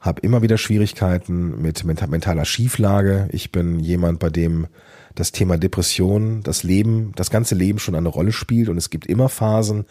habe 0.00 0.20
immer 0.20 0.42
wieder 0.42 0.58
Schwierigkeiten 0.58 1.62
mit 1.62 1.84
mentaler 1.84 2.44
Schieflage. 2.44 3.28
Ich 3.32 3.52
bin 3.52 3.80
jemand, 3.80 4.18
bei 4.18 4.28
dem 4.28 4.66
das 5.14 5.32
Thema 5.32 5.56
Depression, 5.56 6.42
das 6.42 6.62
Leben, 6.62 7.12
das 7.16 7.30
ganze 7.30 7.54
Leben 7.54 7.78
schon 7.78 7.94
eine 7.94 8.08
Rolle 8.08 8.32
spielt 8.32 8.68
und 8.68 8.76
es 8.76 8.90
gibt 8.90 9.06
immer 9.06 9.28
Phasen, 9.28 9.86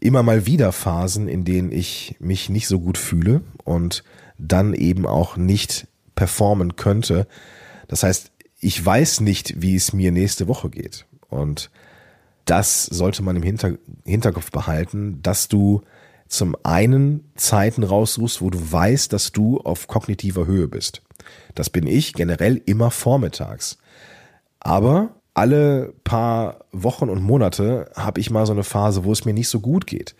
immer 0.00 0.22
mal 0.22 0.46
wieder 0.46 0.72
Phasen, 0.72 1.28
in 1.28 1.44
denen 1.44 1.70
ich 1.70 2.16
mich 2.18 2.48
nicht 2.48 2.66
so 2.66 2.80
gut 2.80 2.98
fühle 2.98 3.42
und 3.64 4.02
dann 4.38 4.74
eben 4.74 5.06
auch 5.06 5.36
nicht 5.36 5.86
performen 6.14 6.76
könnte. 6.76 7.26
Das 7.86 8.02
heißt, 8.02 8.29
ich 8.60 8.84
weiß 8.84 9.20
nicht, 9.20 9.60
wie 9.62 9.74
es 9.74 9.92
mir 9.92 10.12
nächste 10.12 10.46
Woche 10.46 10.70
geht. 10.70 11.06
Und 11.28 11.70
das 12.44 12.84
sollte 12.84 13.22
man 13.22 13.36
im 13.36 13.42
Hinterkopf 14.04 14.50
behalten, 14.50 15.20
dass 15.22 15.48
du 15.48 15.82
zum 16.28 16.56
einen 16.62 17.30
Zeiten 17.34 17.82
raussuchst, 17.82 18.40
wo 18.40 18.50
du 18.50 18.72
weißt, 18.72 19.12
dass 19.12 19.32
du 19.32 19.58
auf 19.58 19.88
kognitiver 19.88 20.46
Höhe 20.46 20.68
bist. 20.68 21.02
Das 21.54 21.70
bin 21.70 21.86
ich 21.86 22.12
generell 22.12 22.60
immer 22.66 22.90
vormittags. 22.90 23.78
Aber 24.60 25.14
alle 25.34 25.94
paar 26.04 26.64
Wochen 26.72 27.08
und 27.08 27.22
Monate 27.22 27.90
habe 27.96 28.20
ich 28.20 28.30
mal 28.30 28.46
so 28.46 28.52
eine 28.52 28.64
Phase, 28.64 29.04
wo 29.04 29.12
es 29.12 29.24
mir 29.24 29.34
nicht 29.34 29.48
so 29.48 29.60
gut 29.60 29.86
geht. 29.86 30.14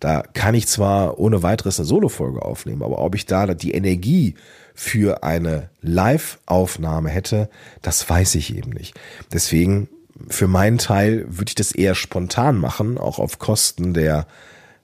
Da 0.00 0.22
kann 0.22 0.54
ich 0.54 0.66
zwar 0.68 1.18
ohne 1.18 1.42
weiteres 1.42 1.78
eine 1.78 1.86
Solo-Folge 1.86 2.42
aufnehmen, 2.42 2.82
aber 2.82 2.98
ob 2.98 3.14
ich 3.14 3.26
da 3.26 3.46
die 3.54 3.72
Energie 3.72 4.34
für 4.74 5.22
eine 5.22 5.70
Live-Aufnahme 5.80 7.08
hätte, 7.08 7.48
das 7.82 8.08
weiß 8.08 8.34
ich 8.34 8.54
eben 8.54 8.70
nicht. 8.70 8.94
Deswegen, 9.32 9.88
für 10.28 10.48
meinen 10.48 10.78
Teil 10.78 11.24
würde 11.28 11.48
ich 11.48 11.54
das 11.54 11.72
eher 11.72 11.94
spontan 11.94 12.58
machen, 12.58 12.98
auch 12.98 13.18
auf 13.18 13.38
Kosten 13.38 13.94
der 13.94 14.26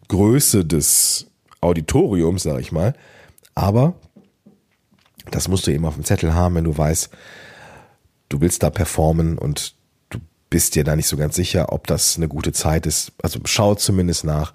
Größe 0.09 0.65
des 0.65 1.27
Auditoriums, 1.61 2.43
sag 2.43 2.61
ich 2.61 2.73
mal. 2.73 2.95
Aber 3.55 3.95
das 5.31 5.49
musst 5.49 5.67
du 5.67 5.71
eben 5.71 5.85
auf 5.85 5.95
dem 5.95 6.05
Zettel 6.05 6.35
haben, 6.35 6.55
wenn 6.55 6.65
du 6.65 6.77
weißt, 6.77 7.11
du 8.29 8.41
willst 8.41 8.63
da 8.63 8.71
performen 8.71 9.39
und 9.39 9.75
du 10.11 10.19
bist 10.51 10.75
dir 10.75 10.85
da 10.85 10.97
nicht 10.97 11.07
so 11.07 11.17
ganz 11.17 11.37
sicher, 11.37 11.73
ob 11.73 11.87
das 11.87 12.17
eine 12.17 12.29
gute 12.29 12.53
Zeit 12.53 12.87
ist. 12.87 13.13
Also 13.23 13.39
schau 13.45 13.75
zumindest 13.75 14.25
nach, 14.25 14.53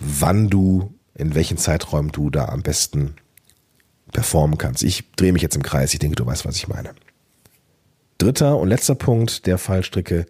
wann 0.00 0.48
du, 0.48 0.94
in 1.14 1.34
welchen 1.34 1.58
Zeiträumen 1.58 2.10
du 2.10 2.30
da 2.30 2.46
am 2.46 2.62
besten 2.62 3.14
performen 4.12 4.58
kannst. 4.58 4.82
Ich 4.82 5.12
drehe 5.12 5.32
mich 5.32 5.42
jetzt 5.42 5.56
im 5.56 5.62
Kreis, 5.62 5.92
ich 5.92 6.00
denke, 6.00 6.16
du 6.16 6.26
weißt, 6.26 6.44
was 6.44 6.56
ich 6.56 6.68
meine. 6.68 6.94
Dritter 8.18 8.58
und 8.58 8.68
letzter 8.68 8.94
Punkt 8.94 9.46
der 9.46 9.56
Fallstricke, 9.56 10.26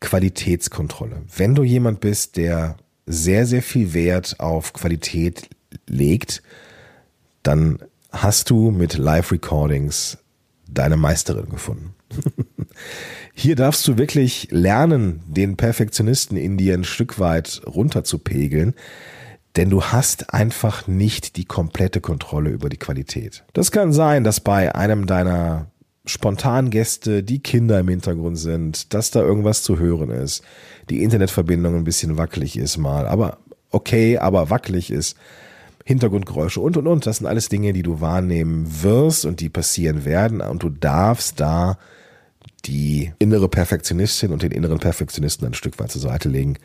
Qualitätskontrolle. 0.00 1.22
Wenn 1.34 1.54
du 1.54 1.62
jemand 1.62 2.00
bist, 2.00 2.36
der 2.36 2.76
sehr, 3.06 3.46
sehr 3.46 3.62
viel 3.62 3.94
Wert 3.94 4.38
auf 4.38 4.72
Qualität 4.72 5.48
legt, 5.86 6.42
dann 7.42 7.78
hast 8.12 8.50
du 8.50 8.70
mit 8.70 8.96
Live-Recordings 8.96 10.18
deine 10.66 10.96
Meisterin 10.96 11.48
gefunden. 11.48 11.94
Hier 13.32 13.56
darfst 13.56 13.86
du 13.86 13.96
wirklich 13.96 14.48
lernen, 14.50 15.22
den 15.26 15.56
Perfektionisten 15.56 16.36
in 16.36 16.56
dir 16.56 16.74
ein 16.74 16.84
Stück 16.84 17.18
weit 17.18 17.62
runterzupegeln, 17.66 18.74
denn 19.56 19.70
du 19.70 19.82
hast 19.82 20.32
einfach 20.32 20.86
nicht 20.86 21.36
die 21.36 21.44
komplette 21.44 22.00
Kontrolle 22.00 22.50
über 22.50 22.68
die 22.68 22.76
Qualität. 22.76 23.44
Das 23.52 23.72
kann 23.72 23.92
sein, 23.92 24.24
dass 24.24 24.40
bei 24.40 24.74
einem 24.74 25.06
deiner 25.06 25.70
Spontangäste 26.06 27.22
die 27.22 27.40
Kinder 27.40 27.80
im 27.80 27.88
Hintergrund 27.88 28.38
sind, 28.38 28.94
dass 28.94 29.10
da 29.10 29.20
irgendwas 29.20 29.62
zu 29.62 29.78
hören 29.78 30.10
ist, 30.10 30.42
die 30.88 31.02
Internetverbindung 31.02 31.76
ein 31.76 31.84
bisschen 31.84 32.16
wackelig 32.16 32.56
ist 32.56 32.78
mal, 32.78 33.06
aber 33.06 33.38
okay, 33.70 34.18
aber 34.18 34.50
wackelig 34.50 34.90
ist. 34.90 35.16
Hintergrundgeräusche 35.84 36.60
und 36.60 36.76
und 36.76 36.86
und. 36.86 37.06
Das 37.06 37.16
sind 37.16 37.26
alles 37.26 37.48
Dinge, 37.48 37.72
die 37.72 37.82
du 37.82 38.00
wahrnehmen 38.00 38.82
wirst 38.82 39.24
und 39.24 39.40
die 39.40 39.48
passieren 39.48 40.04
werden. 40.04 40.40
Und 40.40 40.62
du 40.62 40.68
darfst 40.68 41.40
da 41.40 41.78
die 42.66 43.12
innere 43.18 43.48
Perfektionistin 43.48 44.32
und 44.32 44.42
den 44.42 44.52
inneren 44.52 44.78
Perfektionisten 44.78 45.46
ein 45.46 45.54
Stück 45.54 45.78
weit 45.78 45.90
zur 45.90 46.00
Seite 46.00 46.28
legen 46.28 46.56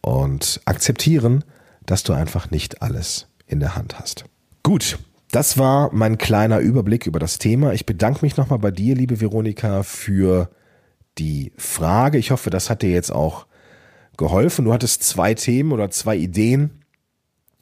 und 0.00 0.60
akzeptieren, 0.64 1.44
dass 1.86 2.02
du 2.02 2.12
einfach 2.12 2.50
nicht 2.50 2.82
alles 2.82 3.26
in 3.46 3.60
der 3.60 3.74
Hand 3.74 3.98
hast. 3.98 4.24
Gut, 4.62 4.98
das 5.30 5.58
war 5.58 5.92
mein 5.92 6.18
kleiner 6.18 6.58
Überblick 6.58 7.06
über 7.06 7.18
das 7.18 7.38
Thema. 7.38 7.72
Ich 7.72 7.86
bedanke 7.86 8.20
mich 8.22 8.36
nochmal 8.36 8.58
bei 8.58 8.70
dir, 8.70 8.94
liebe 8.94 9.20
Veronika, 9.20 9.82
für 9.82 10.50
die 11.18 11.52
Frage. 11.56 12.18
Ich 12.18 12.30
hoffe, 12.30 12.50
das 12.50 12.70
hat 12.70 12.82
dir 12.82 12.90
jetzt 12.90 13.10
auch 13.10 13.46
geholfen. 14.16 14.64
Du 14.64 14.72
hattest 14.72 15.02
zwei 15.02 15.34
Themen 15.34 15.72
oder 15.72 15.90
zwei 15.90 16.16
Ideen, 16.16 16.84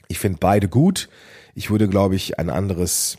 ich 0.08 0.18
finde 0.18 0.38
beide 0.40 0.68
gut. 0.68 1.08
Ich 1.54 1.70
würde, 1.70 1.88
glaube 1.88 2.16
ich, 2.16 2.38
ein 2.38 2.50
anderes 2.50 3.18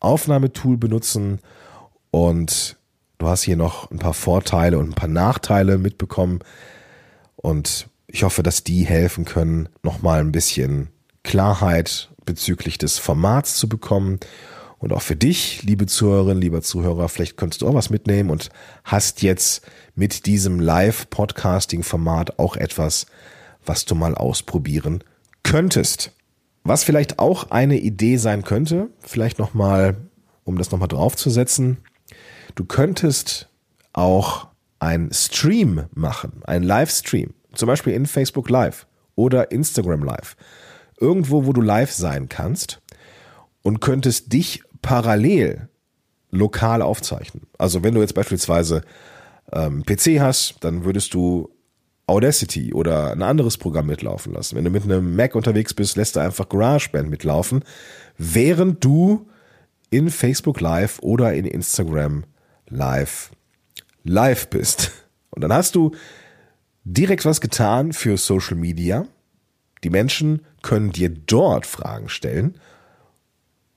Aufnahmetool 0.00 0.76
benutzen 0.76 1.40
und 2.10 2.76
du 3.18 3.28
hast 3.28 3.42
hier 3.42 3.56
noch 3.56 3.90
ein 3.90 3.98
paar 3.98 4.14
Vorteile 4.14 4.78
und 4.78 4.90
ein 4.90 4.94
paar 4.94 5.08
Nachteile 5.08 5.78
mitbekommen 5.78 6.40
und 7.36 7.88
ich 8.08 8.22
hoffe, 8.22 8.42
dass 8.42 8.64
die 8.64 8.84
helfen 8.84 9.24
können, 9.24 9.68
nochmal 9.82 10.20
ein 10.20 10.32
bisschen 10.32 10.88
Klarheit 11.22 12.10
bezüglich 12.24 12.78
des 12.78 12.98
Formats 12.98 13.56
zu 13.56 13.68
bekommen. 13.68 14.18
Und 14.78 14.92
auch 14.92 15.02
für 15.02 15.16
dich, 15.16 15.62
liebe 15.62 15.86
Zuhörerin, 15.86 16.40
lieber 16.40 16.62
Zuhörer, 16.62 17.08
vielleicht 17.08 17.36
könntest 17.36 17.62
du 17.62 17.68
auch 17.68 17.74
was 17.74 17.90
mitnehmen 17.90 18.30
und 18.30 18.48
hast 18.84 19.22
jetzt 19.22 19.66
mit 19.94 20.24
diesem 20.24 20.60
Live-Podcasting-Format 20.60 22.38
auch 22.38 22.56
etwas, 22.56 23.06
was 23.66 23.84
du 23.84 23.94
mal 23.94 24.14
ausprobieren 24.14 25.04
könntest. 25.42 26.12
Was 26.64 26.84
vielleicht 26.84 27.18
auch 27.18 27.50
eine 27.50 27.78
Idee 27.78 28.16
sein 28.16 28.42
könnte, 28.42 28.88
vielleicht 29.00 29.38
nochmal, 29.38 29.96
um 30.44 30.58
das 30.58 30.70
nochmal 30.70 30.88
draufzusetzen, 30.88 31.78
du 32.58 32.64
könntest 32.64 33.48
auch 33.92 34.48
ein 34.80 35.10
Stream 35.12 35.84
machen, 35.94 36.42
ein 36.44 36.64
Livestream, 36.64 37.32
zum 37.54 37.68
Beispiel 37.68 37.92
in 37.92 38.06
Facebook 38.06 38.50
Live 38.50 38.86
oder 39.14 39.52
Instagram 39.52 40.02
Live. 40.02 40.36
Irgendwo, 41.00 41.46
wo 41.46 41.52
du 41.52 41.60
live 41.60 41.92
sein 41.92 42.28
kannst 42.28 42.80
und 43.62 43.80
könntest 43.80 44.32
dich 44.32 44.62
parallel 44.82 45.68
lokal 46.30 46.82
aufzeichnen. 46.82 47.46
Also 47.58 47.84
wenn 47.84 47.94
du 47.94 48.00
jetzt 48.00 48.14
beispielsweise 48.14 48.82
ähm, 49.52 49.84
PC 49.84 50.20
hast, 50.20 50.56
dann 50.60 50.84
würdest 50.84 51.14
du 51.14 51.50
Audacity 52.08 52.74
oder 52.74 53.12
ein 53.12 53.22
anderes 53.22 53.56
Programm 53.56 53.86
mitlaufen 53.86 54.32
lassen. 54.32 54.56
Wenn 54.56 54.64
du 54.64 54.70
mit 54.70 54.82
einem 54.82 55.14
Mac 55.14 55.36
unterwegs 55.36 55.74
bist, 55.74 55.96
lässt 55.96 56.16
du 56.16 56.20
einfach 56.20 56.48
GarageBand 56.48 57.08
mitlaufen, 57.08 57.62
während 58.16 58.84
du 58.84 59.28
in 59.90 60.10
Facebook 60.10 60.60
Live 60.60 60.98
oder 61.00 61.34
in 61.34 61.44
Instagram 61.44 62.24
Live 62.68 63.30
live 64.04 64.48
bist. 64.48 64.90
Und 65.30 65.42
dann 65.42 65.52
hast 65.52 65.74
du 65.74 65.92
direkt 66.84 67.24
was 67.24 67.40
getan 67.40 67.92
für 67.92 68.16
Social 68.16 68.56
Media. 68.56 69.06
Die 69.84 69.90
Menschen 69.90 70.44
können 70.62 70.90
dir 70.90 71.10
dort 71.10 71.66
Fragen 71.66 72.08
stellen 72.08 72.58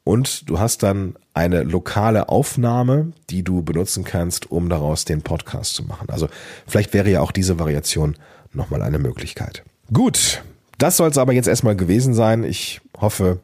und 0.03 0.49
du 0.49 0.59
hast 0.59 0.81
dann 0.81 1.15
eine 1.33 1.63
lokale 1.63 2.29
Aufnahme, 2.29 3.11
die 3.29 3.43
du 3.43 3.61
benutzen 3.61 4.03
kannst, 4.03 4.49
um 4.49 4.67
daraus 4.67 5.05
den 5.05 5.21
Podcast 5.21 5.75
zu 5.75 5.83
machen. 5.83 6.09
Also 6.09 6.27
vielleicht 6.65 6.93
wäre 6.93 7.09
ja 7.09 7.21
auch 7.21 7.31
diese 7.31 7.59
Variation 7.59 8.15
nochmal 8.51 8.81
eine 8.81 8.97
Möglichkeit. 8.97 9.63
Gut, 9.93 10.41
das 10.79 10.97
soll 10.97 11.09
es 11.09 11.17
aber 11.17 11.33
jetzt 11.33 11.47
erstmal 11.47 11.75
gewesen 11.75 12.13
sein. 12.13 12.43
Ich 12.43 12.81
hoffe, 12.99 13.39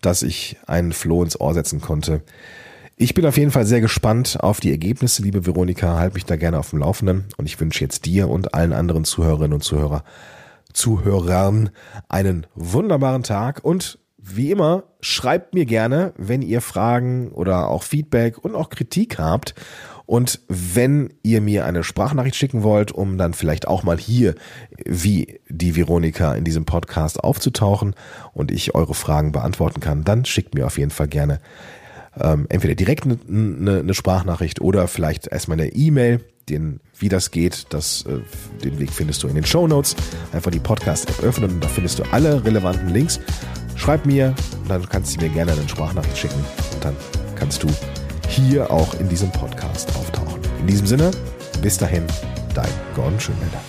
dass 0.00 0.22
ich 0.22 0.56
einen 0.66 0.92
Floh 0.92 1.24
ins 1.24 1.40
Ohr 1.40 1.52
setzen 1.52 1.80
konnte. 1.80 2.22
Ich 3.00 3.14
bin 3.14 3.24
auf 3.26 3.36
jeden 3.36 3.52
Fall 3.52 3.64
sehr 3.64 3.80
gespannt 3.80 4.38
auf 4.40 4.58
die 4.58 4.72
Ergebnisse, 4.72 5.22
liebe 5.22 5.46
Veronika. 5.46 6.00
Halt 6.00 6.14
mich 6.14 6.24
da 6.24 6.34
gerne 6.34 6.58
auf 6.58 6.70
dem 6.70 6.80
Laufenden. 6.80 7.26
Und 7.36 7.46
ich 7.46 7.60
wünsche 7.60 7.84
jetzt 7.84 8.06
dir 8.06 8.28
und 8.28 8.54
allen 8.54 8.72
anderen 8.72 9.04
Zuhörerinnen 9.04 9.52
und 9.52 9.62
Zuhörer, 9.62 10.02
Zuhörern 10.72 11.70
einen 12.08 12.48
wunderbaren 12.56 13.22
Tag 13.22 13.64
und 13.64 14.00
wie 14.16 14.50
immer, 14.50 14.82
schreibt 15.00 15.54
mir 15.54 15.64
gerne, 15.64 16.12
wenn 16.16 16.42
ihr 16.42 16.60
Fragen 16.60 17.30
oder 17.30 17.68
auch 17.68 17.84
Feedback 17.84 18.36
und 18.36 18.56
auch 18.56 18.68
Kritik 18.68 19.20
habt. 19.20 19.54
Und 20.04 20.40
wenn 20.48 21.14
ihr 21.22 21.40
mir 21.40 21.66
eine 21.66 21.84
Sprachnachricht 21.84 22.34
schicken 22.34 22.64
wollt, 22.64 22.90
um 22.90 23.16
dann 23.16 23.32
vielleicht 23.32 23.68
auch 23.68 23.84
mal 23.84 23.96
hier 23.96 24.34
wie 24.84 25.40
die 25.48 25.76
Veronika 25.76 26.34
in 26.34 26.42
diesem 26.42 26.64
Podcast 26.64 27.22
aufzutauchen 27.22 27.94
und 28.32 28.50
ich 28.50 28.74
eure 28.74 28.94
Fragen 28.94 29.30
beantworten 29.30 29.78
kann, 29.78 30.02
dann 30.02 30.24
schickt 30.24 30.56
mir 30.56 30.66
auf 30.66 30.78
jeden 30.78 30.90
Fall 30.90 31.08
gerne 31.08 31.38
ähm, 32.20 32.46
entweder 32.48 32.74
direkt 32.74 33.04
eine, 33.04 33.18
eine, 33.28 33.80
eine 33.80 33.94
Sprachnachricht 33.94 34.60
oder 34.60 34.88
vielleicht 34.88 35.26
erstmal 35.26 35.60
eine 35.60 35.72
E-Mail. 35.72 36.20
Den, 36.48 36.80
wie 36.98 37.10
das 37.10 37.30
geht, 37.30 37.66
das, 37.70 38.06
äh, 38.06 38.20
den 38.64 38.78
Weg 38.78 38.90
findest 38.90 39.22
du 39.22 39.28
in 39.28 39.34
den 39.34 39.44
Show 39.44 39.68
Notes. 39.68 39.94
Einfach 40.32 40.50
die 40.50 40.60
Podcast-App 40.60 41.22
öffnen 41.22 41.50
und 41.50 41.64
da 41.64 41.68
findest 41.68 41.98
du 41.98 42.04
alle 42.10 42.42
relevanten 42.44 42.88
Links. 42.88 43.20
Schreib 43.76 44.06
mir, 44.06 44.34
dann 44.66 44.88
kannst 44.88 45.16
du 45.16 45.20
mir 45.20 45.28
gerne 45.30 45.52
eine 45.52 45.68
Sprachnachricht 45.68 46.16
schicken 46.16 46.44
und 46.74 46.84
dann 46.84 46.96
kannst 47.36 47.62
du 47.62 47.68
hier 48.28 48.70
auch 48.70 48.98
in 48.98 49.08
diesem 49.08 49.30
Podcast 49.30 49.94
auftauchen. 49.94 50.40
In 50.60 50.66
diesem 50.66 50.86
Sinne, 50.86 51.10
bis 51.62 51.76
dahin, 51.76 52.04
dein 52.54 52.68
Gordon 52.94 53.20
Schönmelder. 53.20 53.60